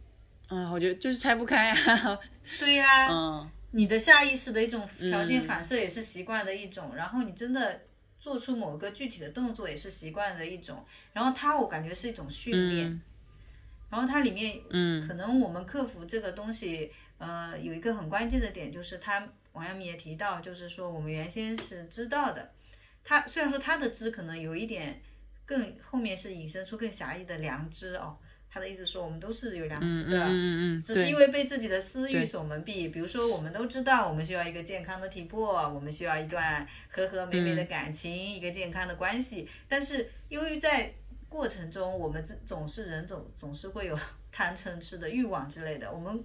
[0.50, 2.18] 嗯，我觉得就是拆不开啊。
[2.58, 3.08] 对呀。
[3.10, 3.50] 嗯。
[3.70, 7.82] 你的下意识的一种条件反射也是习惯的一种，然后你真的
[8.18, 13.00] 做出某个具体的动作也是习惯的一种，然后它我感觉是一种训练，
[13.90, 16.92] 然后它里面，嗯，可能我们克服这个东西。
[17.18, 22.52] 呃，有一个很关键的点，就是他王阳明也提到，就是说我们原先是知道的，
[23.02, 25.00] 他虽然说他的知可能有一点
[25.46, 28.18] 更后面是引申出更狭义的良知哦，
[28.50, 30.26] 他的意思说我们都是有良知的，
[30.80, 32.90] 只是因为被自己的私欲所蒙蔽。
[32.90, 40.94] 比如说我们都知道我们需要一个健康的体魄，我们需要一段和和美美的感情，一个健康的关系，但是由于在
[41.28, 43.98] 过程中我们总是人总总是会有
[44.30, 46.24] 贪嗔痴的欲望之类的，我们。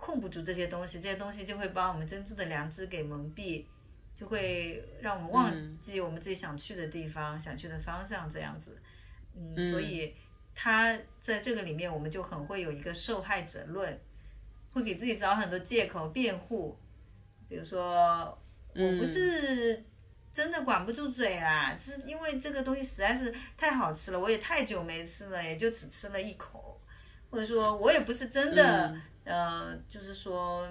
[0.00, 3.64] 控不住这些东西，这些东西就会把我们真挚的良知给蒙蔽，
[4.14, 8.78] 就会让我们忘记我们自己想去的地方、想去的方向这样子。
[9.34, 10.14] 嗯，所以
[10.60, 13.96] 他在这个里面，我们就很会有一个受害者论，
[14.72, 16.76] 会给自己找很多借口辩护。
[17.48, 18.36] 比如说，
[18.74, 19.84] 我不是
[20.32, 26.80] 真的管不住嘴啦，是因为这个东西实在是太好吃了，我也太久没吃了，也就只吃了一口。
[27.30, 29.00] 或者说我也不是真的。
[29.24, 30.68] 呃，就是说，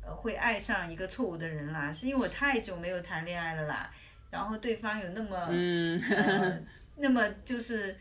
[0.00, 3.90] 呃，会爱上一个错误的人啦，是因为我太久没有谈恋爱了啦，
[4.30, 6.58] 然后对方有那么，呃，
[6.96, 7.98] 那么就是，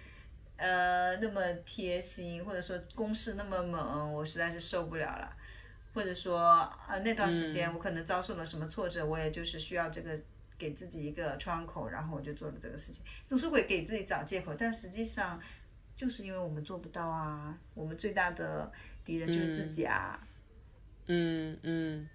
[0.58, 5.36] 呃，那么贴心，或者说攻势那么猛，我实在是受不了了，
[5.94, 10.20] 或者说，啊，那段时间我可能遭受了什么挫折，我也就是需要这个
[10.58, 15.40] 给自己一个窗口，然后我就做了这个事情，总是会给自己找借口，但实际上，
[15.96, 18.72] 就是因为我们做不到啊，我们最大的。
[19.06, 20.20] 敌人就是自己啊！
[21.06, 22.10] 嗯嗯，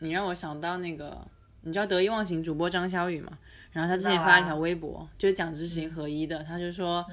[0.00, 1.26] 你让我想到那个，
[1.62, 3.38] 你知道得意忘形主播张小雨吗？
[3.72, 6.42] 然后他之前发了一条微博，就是讲知行合一的。
[6.42, 7.04] 他就说，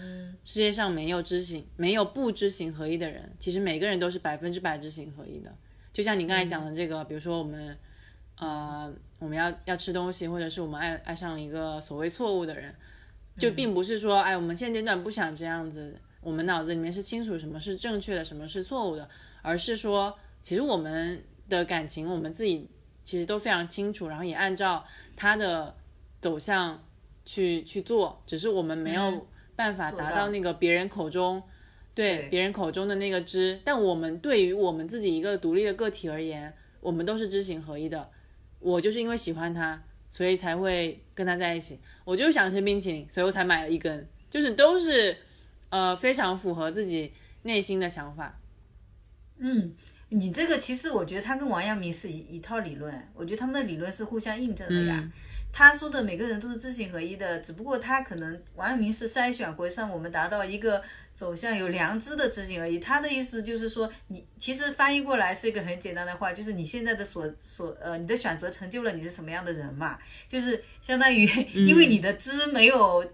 [0.43, 3.31] 世界上没有知行，没有不知行合一的人。
[3.37, 5.53] 其实每个人都是百分之百知行合一的。
[5.93, 7.77] 就像你刚才讲的这个，比如说我们，
[8.39, 12.73] 呃，我们要要吃东西，或者是我们爱爱上了一个所谓错误的人，
[13.37, 15.99] 就并不是说，哎，我们现阶段不想这样子。
[16.21, 19.07] 我们脑子里面是清楚什么是正确的，什么是错误的，
[19.43, 22.67] 而是说，其实我们的感情，我们自己
[23.03, 24.83] 其实都非常清楚，然后也按照
[25.15, 25.73] 他的
[26.21, 26.83] 走向
[27.25, 31.41] 去去做，只是我们没有办法达到那个别人口中
[31.93, 38.09] 对别人口中的那个知，但我们对于我们自己一个独立的个体而言，我们都是知行合一的。
[38.59, 41.79] 我就是因为喜欢他，所以才会跟他在一起。
[42.03, 45.17] 我就想吃冰淇淋，所以我才买了一根，就是都是。
[45.69, 47.11] 呃，非常符合自己
[47.41, 48.39] 内心的想法。
[49.37, 49.75] 嗯，
[50.07, 55.11] 你这个其实我觉得他跟王阳明是一一套理论，我觉得他们的理论是互相印证的呀。
[55.51, 60.81] 他说的每个人都是知行合一的，只不过他可能王阳明是筛选过，让我们达到一个
[61.15, 62.79] 走向有良知的知行合一。
[62.79, 73.05] 他的意思就是说，你其实翻译过来是一个很简单的话，就是你现在的所所呃，你的选择成就了你是什么样的人嘛，就是相当于因为你的知没有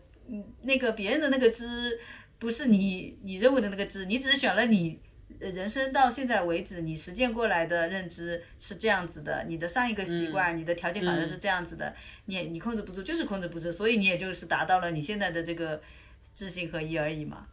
[0.61, 1.99] 那个别人的那个知。
[2.39, 4.99] 不是你你认为的那个知，你只是选了你
[5.39, 15.81] 人生到现在为止你实践过来的认知是这样子的，你的上一个习惯，你的条件反射是这样子的，你你控制不住，就是控制不住，所以你也就是达到了你现在的这个
[16.33, 17.47] 知行合一而已嘛。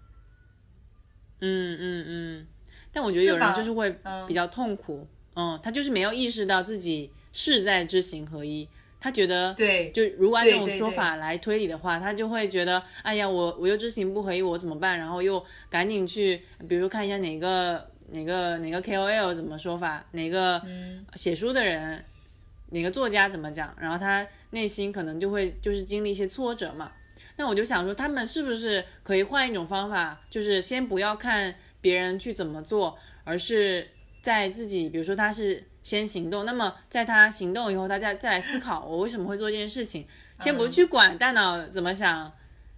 [1.41, 2.47] 嗯嗯嗯，
[2.93, 8.69] 但我觉得有人就是会嗯比较痛苦，嗯，他就是没有意识到自己是在知行合一，
[9.01, 14.99] 他觉得对，就如果按这种说法来推理的话，他就会觉得，哎呀，我我又知行不合一，我怎么办？
[14.99, 20.61] 然后又赶紧去，比如说看一下哪个哪个哪个 KOL 怎么说法，哪个
[21.15, 22.05] 写书的人，
[22.71, 26.93] 哪个作家怎么讲，然后他内心可能就会就是经历一些挫折嘛。
[27.37, 33.89] 那我就想说，他们是不是可以换一种方法，就是先不要看别人去怎么做，而是
[34.21, 40.07] 在自己，比如说他是先行动，那么在他行动以后，大家再来思考我为什么会做这件事情，
[40.39, 42.31] 先不去管大脑怎么想，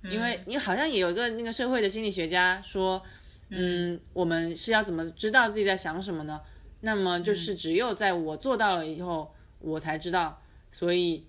[0.04, 3.02] 因为你好像也有一个那个社会的心理学家说，
[3.50, 6.40] 嗯，我们是要怎么知道自己在想什么呢？
[6.80, 10.40] 那么就是只有在我做到了以后，我才知道，
[10.70, 11.26] 所以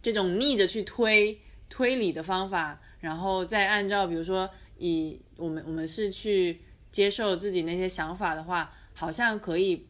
[0.00, 1.40] 这种逆着去推。
[1.68, 4.48] 推理的方法，然后再按照比如说
[4.78, 6.60] 以我们我们是去
[6.92, 9.84] 接受自己那些想法的话，好像可以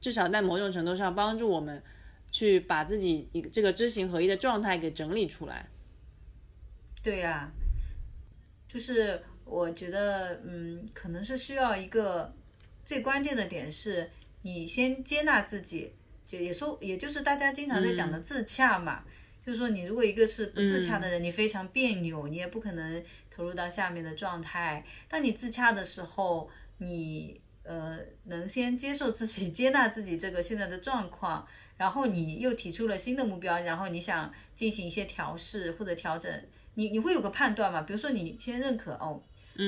[0.00, 1.82] 至少在某种程度上帮助我们
[2.30, 5.68] 去把自己一个这个知行合一的状态给整理出来。
[7.02, 7.50] 对呀、
[8.66, 12.34] 就是我觉得，嗯，可能是需要一个
[12.84, 14.10] 最关键的点是，
[14.42, 15.92] 你先接纳自己，
[16.26, 19.04] 就也说，也就是大家经常在讲的自洽嘛。
[19.40, 24.84] 就是说，你如果一个是不自洽的人，你非常别扭，你也不可能投入到下面的状态。
[25.08, 31.46] 当你自洽的时候，你呃能先接受自己、接纳自己这个现在的状况，
[31.76, 36.32] 然后你又提出了新的目标，然后你想进行一些调试或者调整，
[36.74, 37.82] 你你会有个判断嘛？
[37.82, 39.22] 比如说，你先认可哦，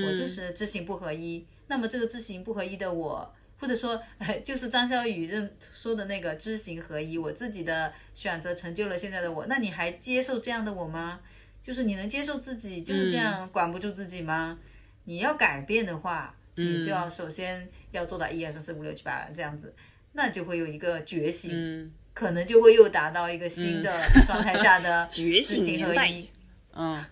[0.06, 3.34] 我就是知行不合一，那么这个知行不合一的我。
[3.60, 4.02] 或者说，
[4.42, 9.44] 就是张小雨认说的那个知行合一，我自己的选择成就了现在的我。
[9.44, 11.20] 那你还接受这样的我吗？
[11.62, 14.58] 就是你能接受自己就是这样管不住自己吗？
[15.04, 19.74] 你要改变的话，你就要首先要做到一二三四五六七八这样子，
[20.12, 26.28] 那就会有一个觉醒，嗯，可能就会又达到一个新的状态下的 觉醒知行合年代一。
[26.72, 27.04] 嗯，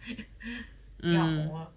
[1.03, 1.69] 你好红啊！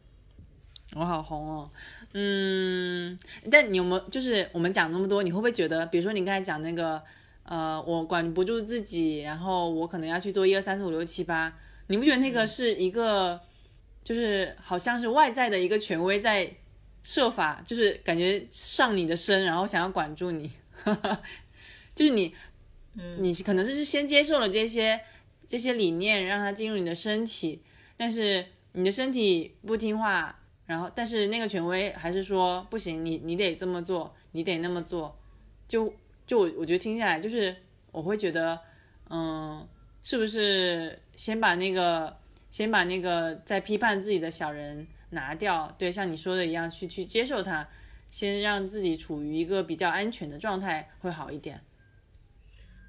[0.94, 1.72] 我好红哦。
[2.14, 3.18] 嗯，
[3.50, 7.02] 但你有没有就是我们讲那么多，你会不会觉得，比如说你刚才讲那个，
[7.44, 13.40] 呃，我管不住自己，然后我可能要去做一二三四五六七八，你不觉得那个是一个，
[14.04, 16.54] 就是好像是外在的一个权威在
[17.04, 20.52] 设法，就是感觉上你的身，然后想要管住你，
[21.96, 22.34] 就是你，
[23.20, 25.02] 你可能是先接受了这些
[25.48, 27.62] 这些理念，让它进入你的身体，
[27.98, 30.38] 但是你的身体不听话。
[30.68, 35.20] 然后，但是那个权威还是说不行，你你得这么做，你得那么做，
[35.68, 35.94] 就
[36.26, 37.54] 就我我觉得听下来，就是
[37.92, 38.58] 我会觉得，
[39.10, 39.68] 嗯，
[40.02, 42.18] 是不是先把那个
[42.50, 45.74] 先把那个在批判自己的小人拿掉？
[45.78, 47.66] 对，像你说的一样，去去接受它，
[48.10, 51.62] 先让自己处于一个比较安全的状态会好一点。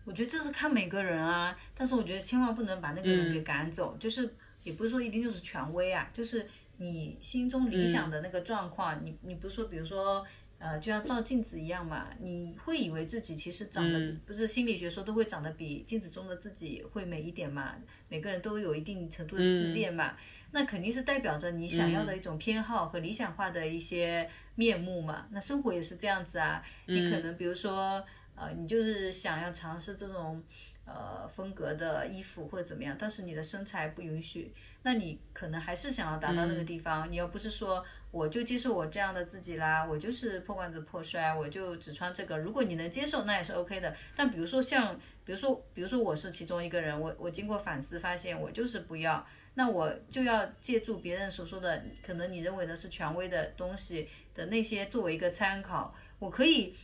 [0.05, 6.45] 我觉得这是看每个人啊，但是我觉得千万不能把那个人给赶走，就是也不是说一定就是权威啊，就是
[6.79, 10.25] 你心中理想的那个状况，你你不是说，比如说，
[10.63, 17.75] 呃，就像照镜子一样嘛，你会以为自己其实长得、不是心理学说都会长得比镜子中的自己会美一点嘛，
[18.09, 20.17] 每个人都有一定程度的自恋嘛，
[20.53, 28.05] 那肯定是代表着你想要的一种偏好和理想化的一些面目嘛，那生活也是这样子啊，你可能比如说。
[28.35, 30.43] 呃，你就是想要尝试这种
[30.87, 34.51] 呃风格的衣服或者怎么样，但是你的身材不允许，
[34.83, 37.11] 那你可能还是想要达到那个地方。
[37.11, 42.39] 你又不是说我就接受我这样的自己啦，我就是破罐子破摔，我就只穿这个。
[42.39, 43.95] 如果你能接受，那也是 OK 的。
[44.17, 56.75] 但比如说像，比如说，比如说我是其中一个人，我我经过反思发现，我就是不要，那我就要借助别人所说的，可能你认为的是权威的东西的那些作为一个参考，我可以。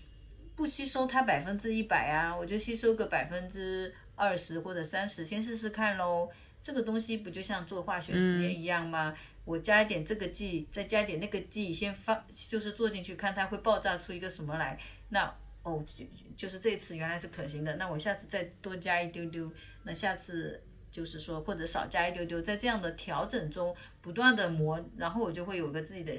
[0.56, 6.28] 不吸收它百分之一百啊，我就吸收个百分之二十或者三十，先试试看喽。
[6.68, 9.16] 这个东西不就像做化学实验一样吗？
[9.46, 14.78] 我加一点这个剂，再加一点那个剂，先放就是做进去，看它会爆炸出一个什么来。
[15.08, 16.04] 那哦，就
[16.36, 19.50] 就是这次原来是可行的，那我下次再多加一丢丢，
[19.84, 26.14] 那下次就是说或者少加一丢丢，在这样的调整中不断的磨，然后我就会有个自己的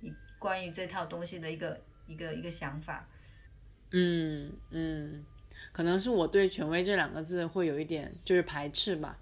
[0.00, 3.06] 一关于这套东西的一个一个一个想法。
[3.90, 5.22] 嗯嗯，
[5.72, 9.18] 可能是我对“权威”这两个字会有一点就是排斥吧，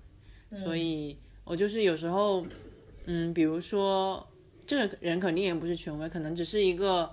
[0.57, 2.47] 所以我就是有时候，
[3.07, 4.27] 嗯，比如说
[4.67, 7.11] 这个人肯定也不是权威，可能只是一个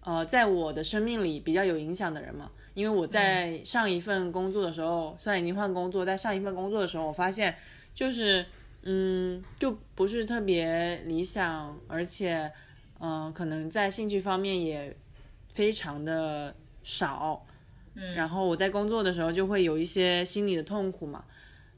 [0.00, 2.50] 呃，在我的生命里比较有影响的人嘛。
[2.74, 7.54] 因为我在上一份工作的时候，虽然已经换工作，在上一份工作的时候，我发现
[7.94, 8.44] 就是
[8.82, 12.50] 嗯，就不是特别理想，而且，
[12.98, 14.96] 嗯、可能在兴趣方面也
[15.52, 17.46] 非常的少。
[17.94, 21.22] 嗯，然后我在工作的时候就会有一些心理的痛苦嘛，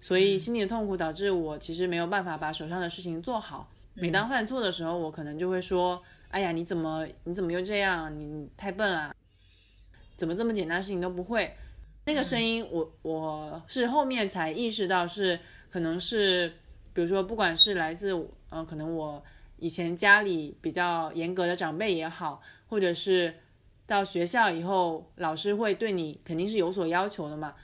[0.05, 3.67] 所以心里的痛苦导致我其实没有办法把手上的事情做好。
[3.95, 8.15] 每当犯错的时候，我可能就会说：“哎呀，你怎么你怎么又这样？
[8.21, 9.17] 你你太笨了，
[10.15, 11.57] 怎么这么简单的事情都不会？”
[12.05, 15.41] 那个声音我，我是后面才意识到是
[15.71, 16.53] 可能是，
[16.93, 18.13] 比如说不管是来自
[18.51, 19.25] 呃，可能我
[19.57, 23.35] 以前家里比较严格的长辈也好，或者是
[23.87, 27.55] 到学校以后老师会对你肯定是有所要求的嘛，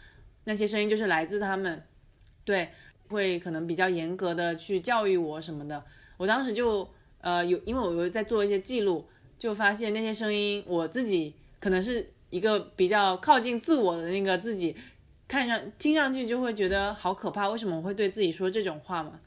[0.44, 1.84] 那些声音就是来自他们，
[2.44, 2.68] 对，
[3.08, 5.84] 会可能比较严格的去教育我什么的。
[6.16, 6.88] 我当时就
[7.20, 9.06] 呃有，因为我有在做一些记录，
[9.38, 14.76] 就发现那些声音我自己可能是一个比较靠近自我的那个自己，
[15.26, 17.48] 看上听上去就会觉得好可怕。
[17.48, 19.20] 为什么我会对自己说这种话嘛？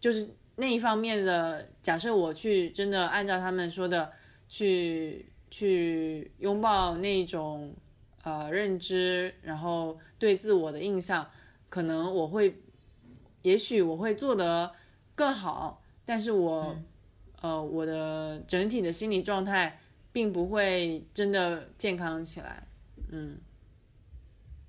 [0.00, 4.10] 就是那一方面的假设，我去真的按照他们说的
[4.48, 7.74] 去去拥抱那种
[8.22, 11.28] 呃认知，然后对自我的印象，
[11.68, 12.60] 可能我会，
[13.42, 14.72] 也许我会做得
[15.14, 15.82] 更好。
[16.04, 16.76] 但是我，
[17.42, 19.78] 呃，我的整体的心理状态
[20.12, 22.66] 并不会真的健康起来，
[23.10, 23.38] 嗯，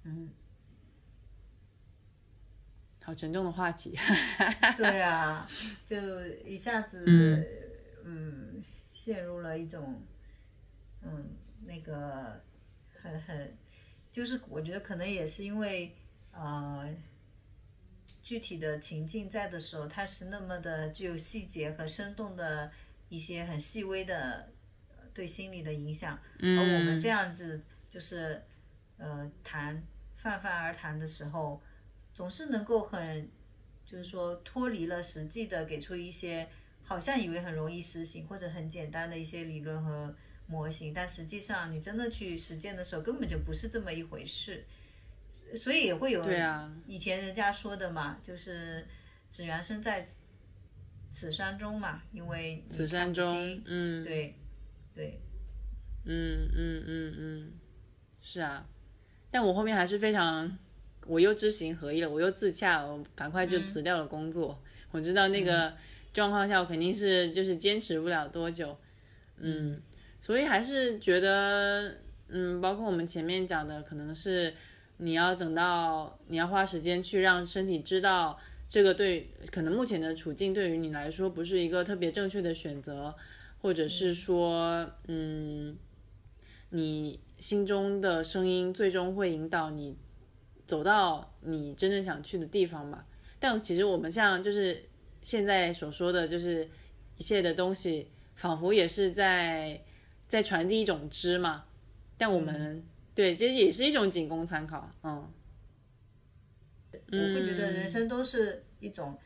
[0.03, 0.29] 嗯，
[3.01, 3.97] 好沉重的话题，
[4.75, 5.47] 对啊，
[5.85, 5.97] 就
[6.45, 7.45] 一下子，嗯。
[8.05, 10.01] 嗯，陷入了一种，
[11.03, 11.29] 嗯，
[11.65, 12.41] 那个
[12.95, 13.55] 很很，
[14.11, 15.95] 就是我觉得可能也是因为，
[16.31, 16.89] 呃，
[18.21, 22.71] 具体的情境在的时候，它是那么的具有细节和生动的
[23.09, 24.51] 一些很细微的
[24.91, 28.41] 呃对心理的影响，而我们这样子就是
[28.97, 29.81] 呃谈
[30.15, 31.61] 泛泛而谈的时候，
[32.13, 33.29] 总是能够很
[33.85, 36.47] 就是说脱离了实际的给出一些
[36.83, 40.15] 好像以为很容易实行或者很简单的一些理论和
[40.45, 44.63] 模型，但实际上你真的去实践的时候，根本就不是这么一回事。
[45.55, 48.85] 所以也会有对啊，以前人家说的嘛，就是
[49.31, 50.05] 只缘身在
[51.09, 54.35] 此山中嘛，因为你此山中，嗯对
[54.93, 55.19] 对，
[56.05, 57.51] 嗯嗯嗯嗯，
[58.21, 58.65] 是啊，
[59.31, 60.57] 但我后面还是非常，
[61.07, 64.61] 我又知行合一了，我又自洽了，我赶快就辞掉了工作。
[64.91, 65.75] 我知道那个
[66.13, 68.77] 状况下，我肯定是就是坚持不了多久，
[69.37, 69.81] 嗯，
[70.19, 71.97] 所以还是觉得，
[72.27, 74.53] 嗯，包括我们前面讲的，可能是
[75.01, 78.37] 你要等到你要花时间去让身体知道
[78.67, 83.15] 这个对，可能目前的处境对于你来说不是一个特别正确的选择，
[83.61, 85.77] 或者是说，嗯，
[86.69, 89.97] 你心中的声音最终会引导你
[90.67, 93.05] 走到你真正想去的地方吧。
[93.39, 94.83] 但其实我们像就是
[95.21, 96.69] 现在所说的，就是
[97.17, 99.81] 一切的东西，仿佛也是在
[100.27, 101.63] 在传递一种知嘛。
[102.17, 102.83] 但我们、
[103.19, 105.29] 对，这也是一种仅供参考，嗯。
[107.11, 109.19] 我会觉得人生都是一种，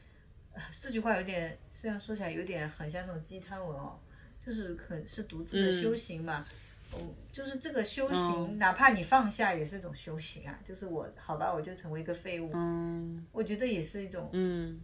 [0.53, 3.99] 呃这句话有点，虽然说起来有点很像那种鸡汤文哦，
[4.39, 6.43] 就是很是独自的修行嘛。
[6.91, 10.59] 哦，就是这个修行，哪怕你放下也是一种修行啊。
[10.65, 14.79] 就是我好吧，我就成为一个废物，嗯我觉得也是一种嗯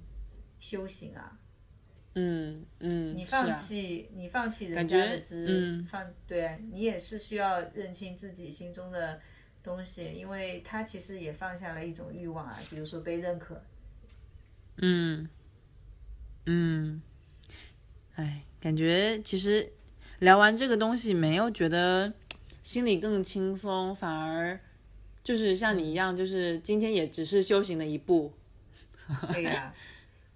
[0.60, 1.32] 修行啊。
[1.34, 1.49] 嗯
[2.16, 9.22] 嗯嗯，你放弃，你放弃人家的知，嗯放对你也是需要认清自己心中的
[9.64, 13.62] 东西，因为他其实也放下了一种欲望啊，比如说被认可。
[14.78, 15.30] 嗯，
[16.46, 17.02] 嗯，
[18.16, 19.72] 哎，感觉其实
[20.20, 22.12] 聊完这个东西，没有觉得
[22.64, 24.60] 心里更轻松，反而
[25.24, 28.34] 就是像你一样，就是今天也只是修行的一步。
[29.32, 29.74] 对呀、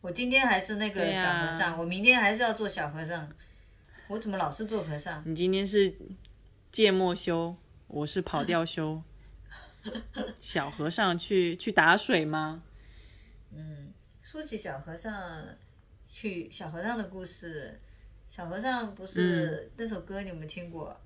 [0.03, 3.31] 我今天还是那个小和尚，我明天还是要做小和尚。
[4.09, 5.23] 我怎么老是做和尚？
[5.25, 5.95] 你今天是
[6.73, 7.55] 芥末修，
[7.87, 9.01] 我是跑调修。
[10.41, 12.63] 小和尚去去打水吗？
[13.53, 15.41] 嗯说起小和尚，
[16.05, 17.79] 去小和尚的故事，
[18.27, 20.99] 小和尚不是、那首歌你有没有听过？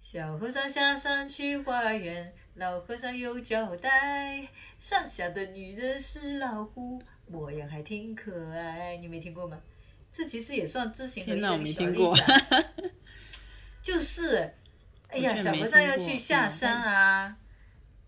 [0.00, 4.48] 小和尚下山去花园，老和尚有交代，
[4.80, 8.96] 山下的女人是老虎，模样还挺可爱。
[8.96, 9.62] 你没听过吗？
[10.10, 12.64] 这其实也算知行合一的一个小没听过例子啊。
[13.80, 14.54] 就是，
[15.06, 17.36] 哎呀，小和尚要去下嗯山啊，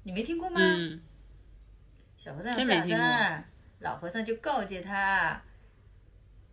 [0.03, 0.61] 你没听过吗？
[0.61, 1.01] 嗯
[2.17, 3.49] 小和尚要下山，
[3.79, 5.41] 老和尚就告诫他，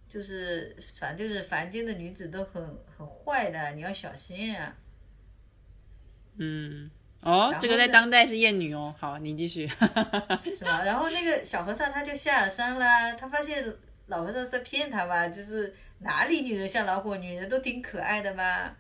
[0.07, 2.63] 就是反正就是凡间的女子都很
[2.95, 4.77] 很坏的，你要小心啊。
[6.39, 6.91] 嗯
[7.21, 8.93] 哦，这个在当代是艳女哦。
[8.97, 9.67] 好，你继续。
[10.41, 10.83] 是吗？
[10.83, 13.65] 然后那个小和尚他就下了山啦，他发现
[14.05, 18.71] 老和尚是在骗他嘛，就是哪里女人像老虎，女人都挺可爱的嘛。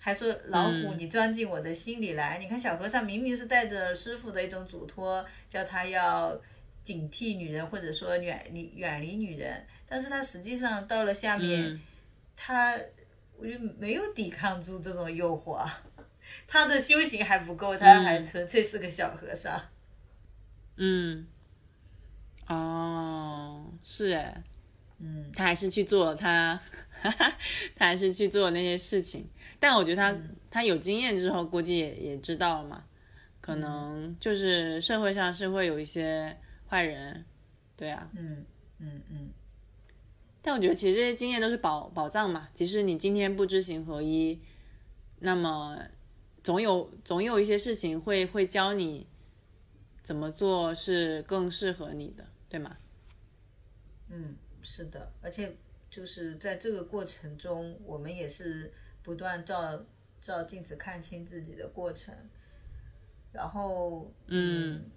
[0.00, 2.38] 还说老虎，你钻进我的心里来。
[2.38, 6.36] 你看小和尚明明是带着师傅的一种嘱托，叫他要
[6.82, 11.80] 警惕女人，或者说远离远离女人，但是他实际上到了下面，嗯
[12.34, 12.76] 他
[13.38, 15.82] 我就没有抵抗住这种诱惑啊，
[16.46, 19.60] 他的修行还不够，他还纯粹是个小和尚。
[20.76, 21.26] 嗯，
[22.46, 24.42] 哦，是哎，
[24.98, 26.60] 嗯，他还是去做了他，
[27.76, 29.28] 他还是去做那些事情。
[29.58, 30.16] 但我觉得他、
[30.50, 32.84] 他有经验之后，估计也也知道了嘛，
[33.40, 36.36] 可能就是社会上是会有一些
[36.68, 37.24] 坏人，
[37.76, 38.08] 对啊。
[38.16, 38.44] 嗯
[38.78, 39.30] 嗯嗯，
[40.40, 44.40] 但我觉得其实这些经验都是宝宝藏嘛，即使你今天不知行合一，
[45.20, 45.78] 那么
[46.42, 49.06] 总有总有一些事情会会教你
[50.02, 52.76] 怎么做是更适合你的，对吗？
[54.08, 55.56] 嗯，是的，而且
[55.88, 58.72] 就是在这个过程中，我们也是
[59.02, 59.86] 不断照
[60.20, 62.14] 照镜子看清自己的过程，
[63.32, 64.90] 然后嗯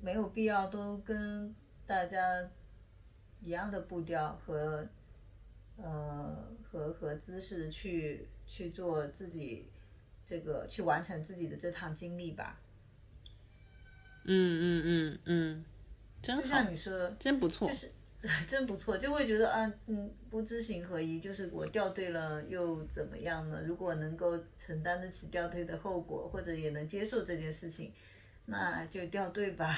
[0.00, 1.54] 没有必要都跟
[1.84, 2.48] 大家
[3.40, 4.88] 一样的步调和
[5.76, 9.68] 呃和和姿势去去做自己
[10.30, 12.60] 这个去完成自己的这趟经历吧。
[14.22, 14.30] 嗯
[14.62, 15.64] 嗯嗯嗯，
[16.22, 17.66] 真就，像你说的，真不错。
[17.66, 17.90] 就是
[18.46, 23.60] 真不错，就会觉得啊，嗯，不知行合一，就是我掉队了又怎么样呢？
[23.66, 27.92] 如果能够承担得起掉队的后果，或者也能接受这件事情，
[28.46, 29.76] 那就掉队吧。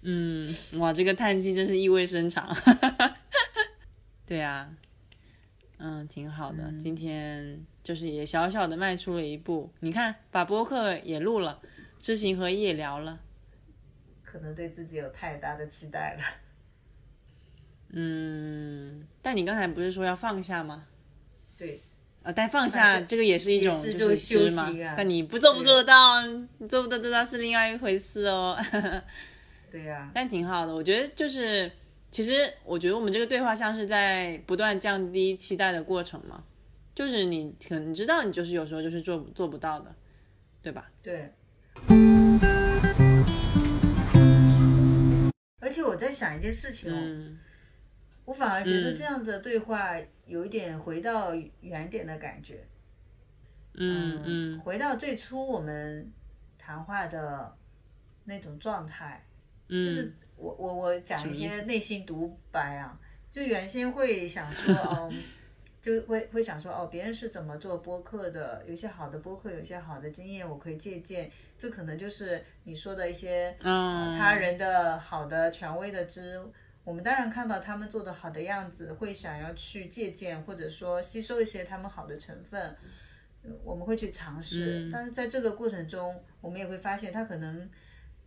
[0.00, 2.56] 嗯，哇，这个叹气真是意味深长。
[4.24, 4.72] 对啊，
[5.78, 6.72] 嗯，挺好的。
[6.78, 9.72] 今天就是也小小的迈出了一步。
[9.80, 11.60] 你看，把播客也录了，
[11.98, 13.20] 知行合一也聊了。
[14.24, 16.24] 可能对自己有太大的期待了。
[17.90, 20.84] 嗯，但你刚才不是说要放下吗？
[21.56, 21.80] 对，
[22.22, 24.94] 呃，但放下这个也是一种就是就知嘛修行啊。
[24.96, 28.58] 但你不做不做得到，你做不做得到是另外一回事哦。
[29.70, 31.70] 对呀、但挺好的，我觉得就是，
[32.10, 36.42] 其实我觉得我们这个对话像是在不断降低期待的过程嘛，
[36.94, 39.94] 就是你可能你知道你就是有时候就是做做不到的，
[40.62, 40.90] 对吧？
[41.02, 41.32] 对。
[45.60, 47.38] 而且我在想一件事情哦，嗯
[48.24, 49.94] 我反而觉得嗯这样的对话
[50.26, 52.66] 有一点回到原点的感觉。
[53.74, 56.10] 嗯嗯回到最初我们
[56.58, 57.54] 谈话的
[58.24, 59.24] 那种状态，
[59.68, 62.98] 嗯，就是我我我讲一些内心独白啊，
[63.30, 65.12] 就原先会想说，哦，
[65.80, 76.40] 就会会想说，哦，别人是怎么做播客的，有些好的播客，有些好的经验，我可以借鉴，这可能就是你说的一些嗯他人的好的权威的知。
[76.84, 82.74] 我们当然看到他们做的好的样子，会想要去借鉴，或者说吸收一些他们好的成分，
[83.42, 84.86] 呃我们会去尝试。
[84.86, 87.68] 嗯但是在这个过程中，我们也会发现他可能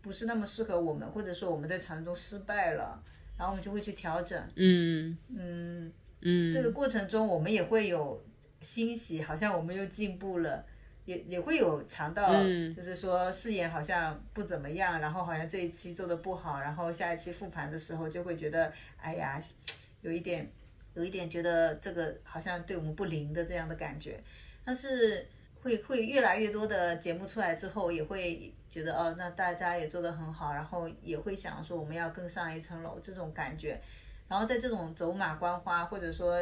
[0.02, 3.02] 不是那么适合我们，或者说我们在尝试中失败了，
[3.38, 4.41] 然后我们就会去调整。
[4.56, 5.91] 嗯嗯，
[6.22, 8.24] 嗯，这个过程中我们也会有
[8.62, 10.66] 欣喜，好像我们又进步了。
[11.06, 19.41] 也也会有尝到，嗯就是说试验好像不怎么样，然后好像这一期做的不好，然后下一期复盘的时候就会觉得，哎呀，
[20.02, 20.47] 有一点，
[20.93, 24.24] 有一点觉得这个好像对我们不灵的这样的感觉。
[24.64, 25.28] 但是
[25.62, 33.80] 会会越来越多的节目出来之后，也会觉得哦，那大家也做得很好，然后也会想说我们要更上一层楼这种感觉。
[34.28, 36.36] 然后在这种走马观花或者说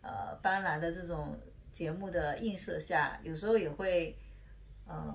[0.00, 1.38] 呃斑斓的这种
[1.70, 4.16] 节目的映射下，有时候也会
[4.86, 5.14] 呃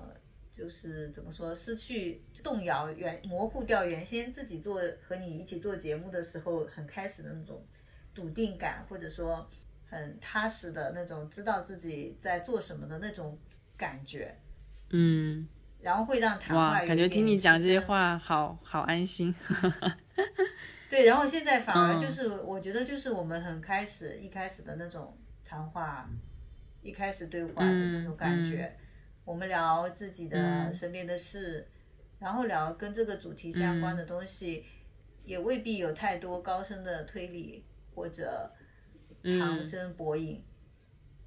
[0.50, 7.60] 就是怎么说失去动摇原模糊掉原先自己做和你一起做节目的时候很开始的那种
[8.14, 9.46] 笃定感，或者说
[9.88, 13.36] 很踏实的那种知道自己在做什么的那种
[13.80, 14.36] 感觉，
[14.90, 15.48] 嗯，
[15.80, 19.34] 然后会让谈话感觉听你讲这些话，好好安心。
[20.90, 26.06] 对，然后现在反而嗯就是，我觉得就是我们很开始一开始的那种谈话，
[26.82, 28.76] 一开始对话的那种感觉。
[29.24, 31.66] 我们聊自己的嗯身边的事，
[32.18, 34.64] 然后聊跟这个主题相关的东西，
[35.24, 37.64] 也未必有太多高深的推理
[37.94, 38.52] 或者
[39.22, 40.44] 旁征博引。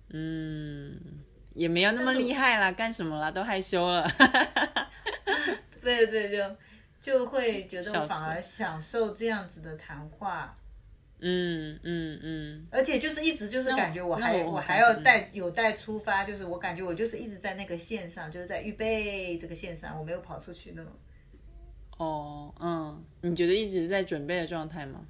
[0.10, 1.24] 嗯，
[1.54, 3.32] 也没有那么厉害啦，干什么啦？
[3.32, 4.08] 都害羞了。
[5.82, 6.56] 对 对，就
[7.00, 10.58] 就会觉得我反而享受这样子的谈话。
[11.26, 20.92] 嗯嗯嗯，而且就是一直就是感觉我还我还要嗯带有待出发，就是我感觉我就是一直在那个线上，就是在预备这个线上，我没有跑出去那种。
[21.98, 25.06] 哦，嗯，你觉得一直在准备的状态吗？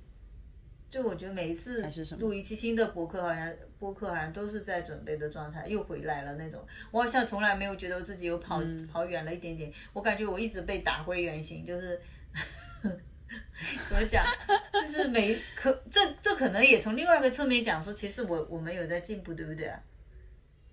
[0.94, 1.84] 就我觉得每一次
[2.20, 6.64] 录一期新的博客，好像播客好像都是在准备的状态，又回来了那种。
[6.92, 12.00] 我好像从来没有觉得我自己有跑、嗯跑远了一点点，我感觉我一直被打回原形，就是
[12.84, 14.24] 怎么讲，
[14.72, 19.82] 就是每可这这可能也从另外一个侧面讲说，其实我我们有在进步，对不对啊？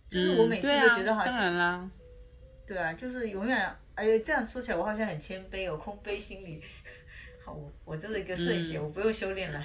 [0.07, 1.91] 就是我每次都觉得好像、
[2.67, 6.63] 对啊，就是永远，哎呦，这样说起来我好像很谦卑哦，空杯心理。
[7.51, 9.61] 好，我我这是一个圣贤，嗯我不用修炼了。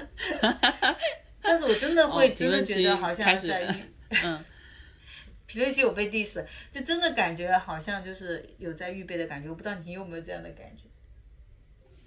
[1.40, 3.26] 但是我真的会，哦真的觉得好像
[4.22, 4.44] 嗯，
[5.46, 9.48] 评论区有被 diss，就真的感觉好像就是有在预备的感觉。
[9.48, 10.84] 我不知道你有没有这样的感觉？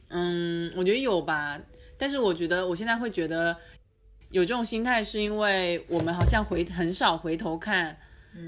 [0.09, 1.59] 嗯，我觉得有吧，
[1.97, 3.57] 但是我觉得我现在会觉得
[4.29, 7.97] 有这种心态，是因为我们好像回很少回头看，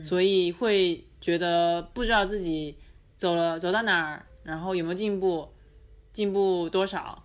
[0.03, 2.77] 所以会觉得不知道自己
[3.15, 5.53] 走了走到哪儿，然后有没有进步，
[6.11, 7.23] 进步多少，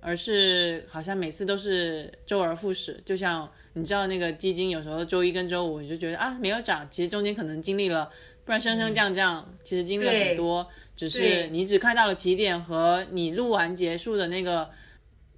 [0.00, 8.10] 而是好像每次都是周而复始，就像你知道那个基金有时候周一跟周五你就觉得啊没有涨，其实中间可能经历了，
[8.44, 10.66] 不然升升降降，其实经历了很多。
[10.96, 14.68] 只是你只看到了起点和你录完结束的那个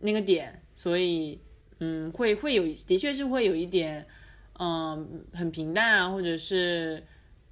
[0.00, 1.40] 那个点，所以
[1.78, 4.04] 嗯，会会有的确是会有一点
[4.58, 7.00] 嗯很平淡啊，或者是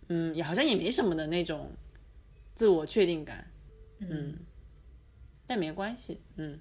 [0.08, 1.70] 嗯也好像也没什么的那种
[2.54, 3.48] 自我确定感，
[4.00, 4.34] 嗯，
[5.50, 6.56] 但没关系，嗯，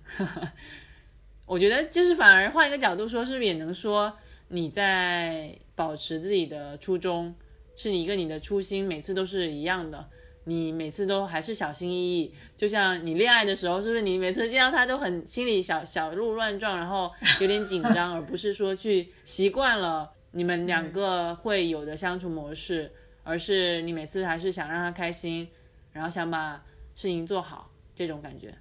[1.46, 4.12] 我觉得就是反而换一个角度说，是不是也能说
[4.48, 7.36] 你在保持自己的初衷，
[7.76, 10.10] 是你一个你的初心，每次都是一样的。
[10.46, 25.48] 你每次都还是小心翼翼，就像你恋爱的时候，是不是你每次见到他都很心里小小鹿乱撞，然后有点紧张，而不是说去习惯了你们两个会有的相处模式，而是你每次还是想让他开心，
[25.92, 26.56] 然后想把
[26.96, 28.52] 事情做好，这种感觉。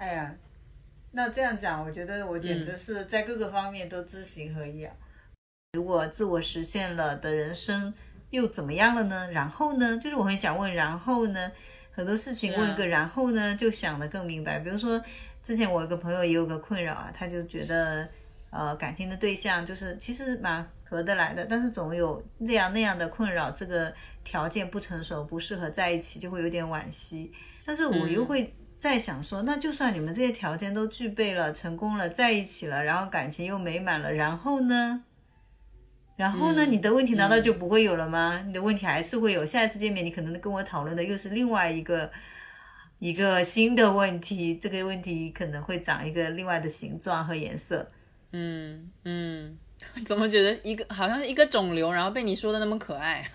[0.00, 0.34] 哎呀，
[1.12, 4.90] 那这样讲，我觉得我简直是在各个方面都知行合一啊。
[5.74, 7.92] 如果自我实现了的人生
[8.30, 9.30] 又怎么样了呢？
[9.30, 9.98] 然后呢？
[9.98, 11.52] 就是我很想问，然后呢？
[11.92, 14.58] 很多事情问一个然后呢，就想得更明白。
[14.58, 14.98] 比如说，
[15.42, 18.08] 之前我有个朋友也有个困扰啊，他就觉得，
[18.48, 23.92] 呃，感情的对象就是其实蛮合得来的，但是总有这样那样的困扰，这个
[24.24, 27.30] 条件不成熟，不适合在一起，就会有点惋惜。
[27.66, 35.04] 但是我又会在想说，那就算你们这些条件都具备了，成功了，在一起了，然后感情又美满了，然后呢？
[36.16, 36.64] 然后呢？
[36.64, 38.42] 你的问题难道就不会有了吗？
[38.46, 39.44] 你的问题还是会有。
[39.44, 42.10] 下一次见面，你可能跟我讨论的又是另外一个
[43.00, 47.86] 一个新的问题，这个问题可能会长一个另外的形状和颜色。
[48.32, 49.58] 嗯嗯，
[50.06, 53.30] 怎么觉得一个好像一个肿瘤，然后被你说的那么可爱？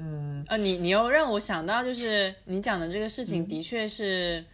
[0.00, 4.44] 嗯，呃，你你又让我想到，就是你讲的这个事情，的确是，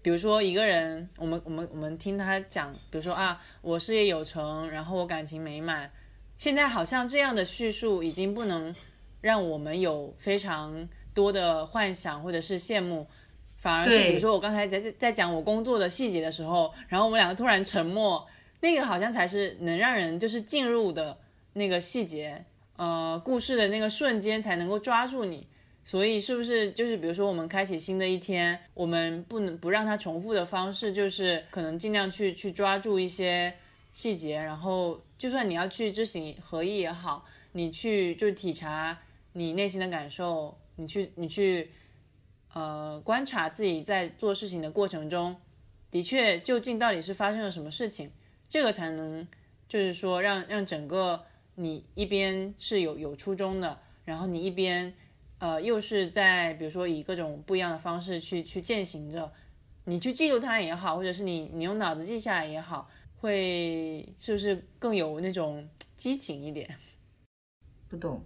[0.00, 5.90] 比如说一个人，我们我们我们听他讲，比如说啊，我事业有成，然后我感情美满，
[6.38, 8.72] 现在好像这样的叙述已经不能
[9.20, 13.08] 让我们有非常多的幻想或者是羡慕，
[13.56, 18.24] 反而是比如说我刚才在在讲我工作的细节的时候，然后我们两个突然沉默，
[18.60, 21.18] 那个好像才是能让人就是进入的
[21.54, 22.44] 那个细节，
[22.76, 25.46] 呃，故事的那个瞬间才能够抓住你。
[25.86, 33.54] 所以是不是就是比如说我们开启新的一天，我们不能不让它重复的方式，就是可能尽量去去抓住一些
[33.92, 38.98] 细节，然后就算你要去知行合一也好，你去就体察
[39.34, 41.70] 你内心的感受，你去你去
[42.54, 45.36] 呃观察自己在做事情的过程中，
[45.90, 48.10] 的确究竟到底是发生了什么事情，
[48.48, 49.28] 这个才能
[49.68, 54.92] 就是说让让整个你一边是有有初衷的，然后你一边。
[55.40, 59.30] 呃，又是在比如说以各种不一样的方式去去践行着，
[59.84, 66.74] 你去记录它也好，或者是你你用脑子记下来也好，会是不是更有那种激情一点？
[67.90, 68.24] 不懂。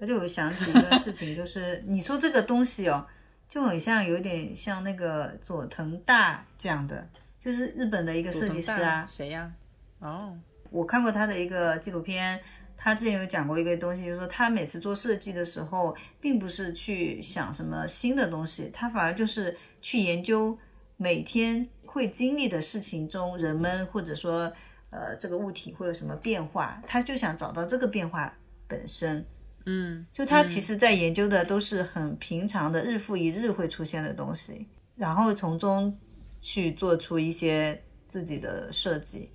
[0.00, 3.06] 而且我想起一个事情，就是 你说这个东西哦，
[3.46, 7.06] 就很像有点像那个佐藤大讲的，
[7.38, 9.52] 就是日本的一个设计师啊，谁呀？
[9.98, 10.38] 哦，
[10.72, 12.40] 我看过他的一个纪录片，
[12.76, 20.58] 他之前有讲过一个东西，就是说他每次做设计的时候，并不是去想什么新的东西，他反而就是去研究
[20.96, 24.52] 每天会经历的事情中，人们或者说
[24.90, 28.34] 呃这个物体会有什么变化，他就想找到这个变化
[28.66, 29.24] 本身。
[29.66, 34.66] 嗯，就他其实在研究的都是很平常的日复一日会出现的东西，
[34.96, 35.96] 然后从中
[36.40, 39.30] 去做出一些自己的设计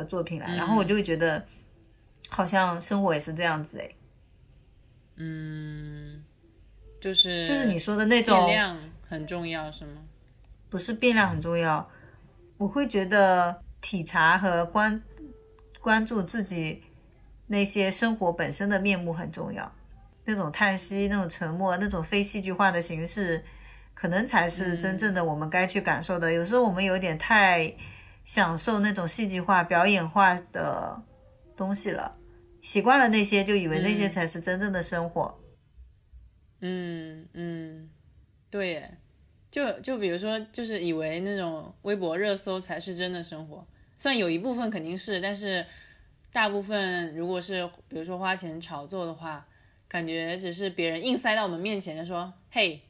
[0.00, 1.44] 和作品来，然后我就会觉得，
[2.30, 3.90] 好像生活也是这样子哎，
[5.16, 6.24] 嗯，
[6.98, 10.02] 就是就是你说的那种变量很重要是吗？
[10.70, 11.86] 不是变量很重要，
[12.56, 15.02] 我会觉得体察和关
[15.80, 16.82] 关注自己
[17.46, 19.70] 那些生活本身的面目很重要。
[20.24, 23.42] 那种叹息、那种沉默、那种非戏剧化的形式，
[23.94, 26.32] 可能才是真正的我们该去感受的。
[26.32, 27.74] 有时候我们有点太
[28.24, 31.02] 享受那种戏剧化、表演化的
[31.56, 32.16] 东西了，
[32.60, 35.40] 习惯了那些，就以为那些才是真正的生活。
[36.60, 37.90] 嗯嗯，
[38.50, 38.98] 对耶，
[39.50, 43.66] 就就比如说，就是以为那种微博热搜才是真的生活，
[43.96, 45.66] 虽然有一部分肯定是，但是
[46.32, 49.46] 大部分如果是比如说花钱炒作的话。
[49.90, 52.80] 感觉只是别人硬塞到我们面前，就说：“嘿，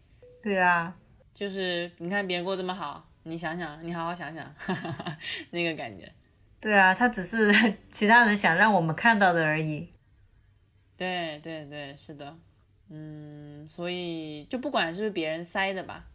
[0.43, 0.95] 对啊，
[1.33, 5.18] 就是你看别人过这么好，你想想，你好好想想，哈哈哈
[5.50, 6.10] 那个感觉。”
[6.60, 7.52] 对啊，他只是
[7.90, 9.88] 其他人想让我们看到的而已。
[10.96, 12.36] 对对对，是的，
[12.88, 16.06] 嗯，所以就不管是不是别人塞的吧，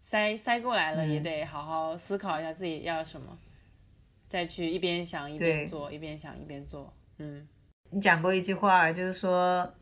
[0.00, 3.38] 塞塞过来了，也得好好思考一下自己要什么，
[4.28, 6.92] 再去一边想一边做，一边想一边做。
[7.18, 7.48] 嗯，
[7.90, 9.74] 你讲过一句话，就是说。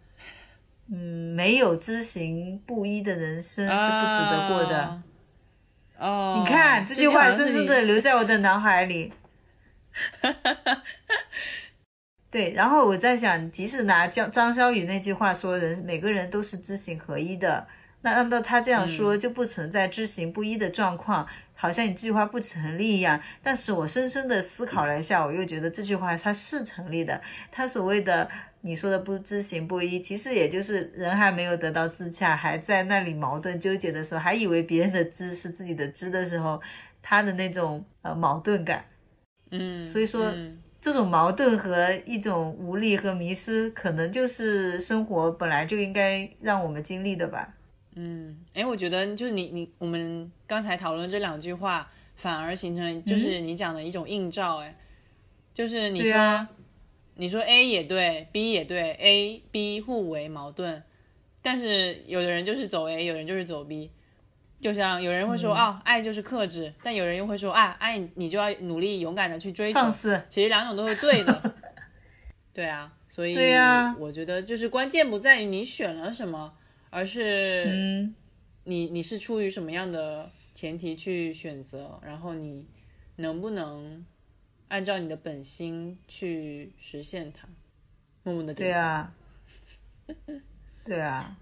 [0.89, 5.03] 嗯，没有知行不一的人生是不值得过的。
[6.03, 9.13] 哦，你看这句话深深的留在我的脑海里。
[12.29, 17.69] 对，然后我在想，即使拿张张小雨那句话说，人每个人都是知行合一的，
[18.01, 21.25] 那按照他这样说，就不存在知行不一的状况，
[21.55, 23.21] 好像你这句话不成立一样。
[23.41, 27.21] 但是我深深的思考了一下，我又觉得这句话它是成立的。
[27.53, 28.29] 他所谓的。
[28.65, 36.63] 你说的不知行不一，其实也就是人还没有得到自洽，还在那里矛盾纠结的时候，还以为别人的知是自己的知的时候，
[37.03, 38.87] 他的那种呃矛盾感，
[39.51, 40.33] 嗯，所以说
[40.81, 47.53] 这种矛盾和一种无力和迷失，可能就是生活本来就应该让我们经历的吧。
[47.97, 54.77] 嗯，哎，我觉得就是你你我们刚才讨论这两句话，反而形成就是你讲的一种映照，哎，
[55.53, 56.47] 就是你说。
[57.15, 60.83] 你说 A 也对，B 也对，A、B 互为矛盾，
[61.43, 63.91] 但是有的人就是走 A，有人就是走 B，
[64.59, 69.81] 就像有人会说啊，爱就是克制，但有人又会说啊，爱你就要努力勇敢的去追求，
[70.31, 71.55] 其实两种都是对的，
[72.55, 73.37] 对啊，所以
[73.99, 76.55] 我觉得就是关键不在于你选了什么，
[76.89, 78.11] 而是
[78.65, 82.67] 你你是出于什么样的前提去选择，然后你
[83.17, 84.05] 能不能。
[84.73, 87.47] 按照你的本心去实现它，
[88.23, 89.13] 默默的对啊，
[90.83, 91.37] 对啊，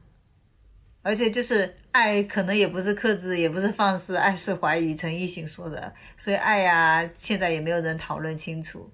[1.03, 4.97] 而且就是爱，可能也不是克制，也不是放肆，爱是怀疑。
[4.97, 8.91] 陈奕迅说的，所以爱呀，现在也没有人讨论清楚。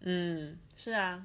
[0.00, 1.24] 嗯，是啊，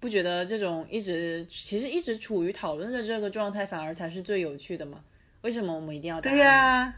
[0.00, 5.04] 不觉得这种一直其实一直处于讨论的这个状态，反而才是最有趣的吗？
[5.42, 6.20] 为什么我们一定要？
[6.20, 6.92] 对呀，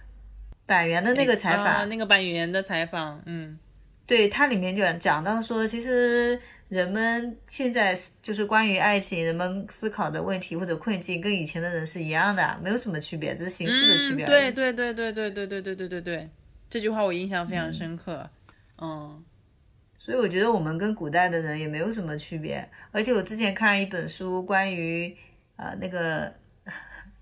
[0.65, 3.59] 板垣的那个采访，那个板垣的采访，嗯。
[4.07, 6.39] 对它里面就讲到说，其实
[6.69, 14.27] 人们现在就是关于爱情，人们思考的问题或者困境，跟以前的人是一样的，没有什么区别，只是形式的区别。
[14.27, 16.29] 对对对对对对对对对对对，
[16.69, 18.29] 这句话我印象非常深刻。
[18.77, 19.25] 嗯，
[19.97, 22.69] 所以我觉得我们跟古代的人也没有什么区别。
[22.93, 25.17] 而且我之前看一本书，关于
[25.57, 26.31] 呃那个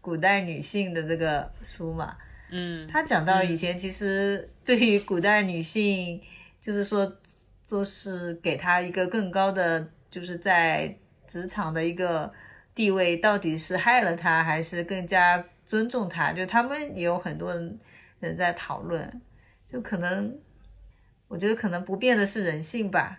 [0.00, 2.16] 古代女性的这个书嘛，
[2.50, 6.20] 嗯，他讲到以前其实对于古代女性。
[6.62, 7.18] 就是说，
[7.66, 10.96] 就是给他一个更高的，就是在
[11.26, 12.32] 职场的一个
[12.72, 16.32] 地位，到底是害了他，还是更加尊重他？
[16.32, 17.80] 就他们也有很多人
[18.20, 19.20] 人在讨论，
[19.66, 20.38] 就可能，
[21.26, 23.18] 我觉得可能不变的是人性吧，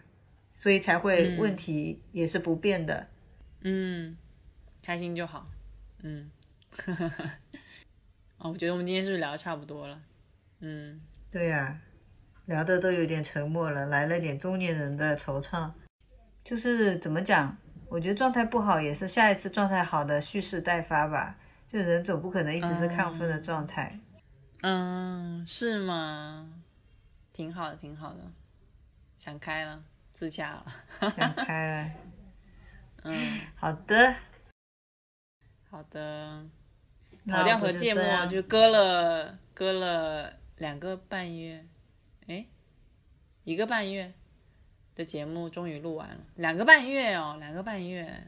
[0.53, 3.07] 所以才会问题也是不变的。
[3.59, 4.15] 嗯，
[4.81, 5.45] 开心就好。
[6.01, 6.31] 嗯，
[8.39, 10.01] 哦，我觉得我们今天是不是聊的差不多了？
[10.61, 11.77] 嗯，对呀。
[12.45, 15.71] 聊的都有点沉默了，来了点中年人的惆怅。
[16.43, 17.57] 就是怎么讲？
[17.89, 21.37] 我觉得状态不好也是下一次状态好的蓄势待发吧。
[21.67, 23.99] 就人总不可能一直是亢奋的状态。
[24.61, 26.49] 嗯，是吗？
[27.31, 28.19] 挺好的，挺好的。
[29.17, 29.81] 想开了，
[30.11, 30.65] 自洽了。
[31.11, 31.91] 想开了。
[33.03, 34.15] 嗯，好的。
[35.69, 36.43] 好的。
[37.27, 41.65] 跑调和芥末就割了，割了两个半月。
[42.27, 42.45] 哎，
[43.43, 44.13] 一个半月
[44.95, 48.23] 的节目终于录完了，两个半月哦，两个半月，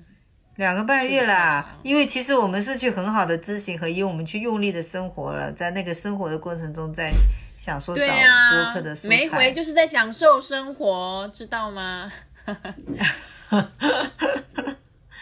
[0.55, 7.11] 两个半月啦，因为其实我们是去很好的知行合一，我们去用力的生活了，在那个生活的过程中，在
[7.57, 8.95] 享受找对播呀、客的。
[9.03, 12.11] 每回就是在享受生活，知道吗？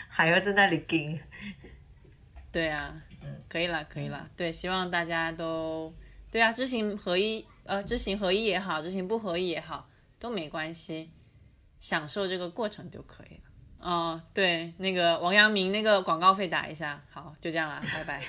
[0.08, 1.20] 还要在那里跟。
[2.52, 2.94] 对啊，
[3.50, 4.30] 可以了，可以了。
[4.38, 5.92] 对，希望大家都
[6.30, 9.89] 对啊，知行合一，呃，知行合一也好，知行不合一也好，
[10.19, 11.11] 都没关系，
[11.81, 13.43] 享受这个过程就可以了。
[13.81, 18.23] 哦，对，那个王阳明那个广告费打一下，好，就这样了，拜拜。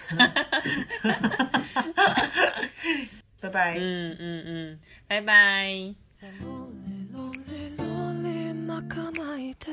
[3.42, 3.78] 拜拜。
[3.80, 5.96] 嗯嗯嗯，拜拜。
[6.20, 9.72] lonely, lonely 泣かないで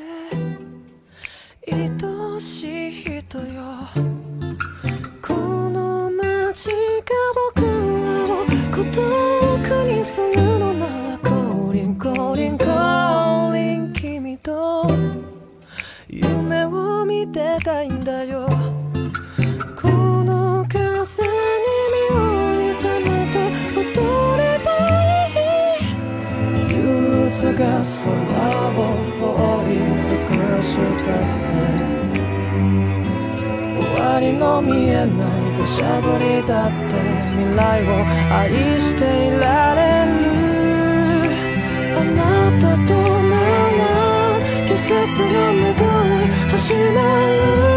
[1.66, 3.62] 愛しい人よ
[3.94, 4.19] こ
[6.51, 6.75] の街が
[7.55, 7.65] 僕ら
[8.27, 8.99] を孤独
[9.87, 12.65] にするのなら降臨降臨降
[13.53, 14.85] 臨君と。
[16.09, 18.49] 夢を見てたいんだよ。
[19.81, 21.29] この風に
[21.93, 22.19] 身を
[22.73, 23.37] 痛めて
[23.73, 24.03] 踊
[24.37, 24.67] れば
[25.29, 25.39] い
[25.79, 26.69] い。
[26.69, 26.75] 憂
[27.29, 27.95] 鬱が空
[28.75, 28.79] を
[29.21, 29.73] 覆い
[30.03, 30.29] 尽く
[30.61, 31.23] したっ
[32.11, 32.19] て。
[33.79, 36.95] 終わりの見えないしゃぶりだって
[37.31, 37.89] 未来を
[38.29, 40.13] 愛していられる。
[41.97, 42.19] あな
[42.59, 42.91] たと
[43.31, 43.35] な
[43.79, 43.83] ら
[44.67, 44.91] 季節
[45.33, 46.99] が巡り始ま
[47.65, 47.70] る。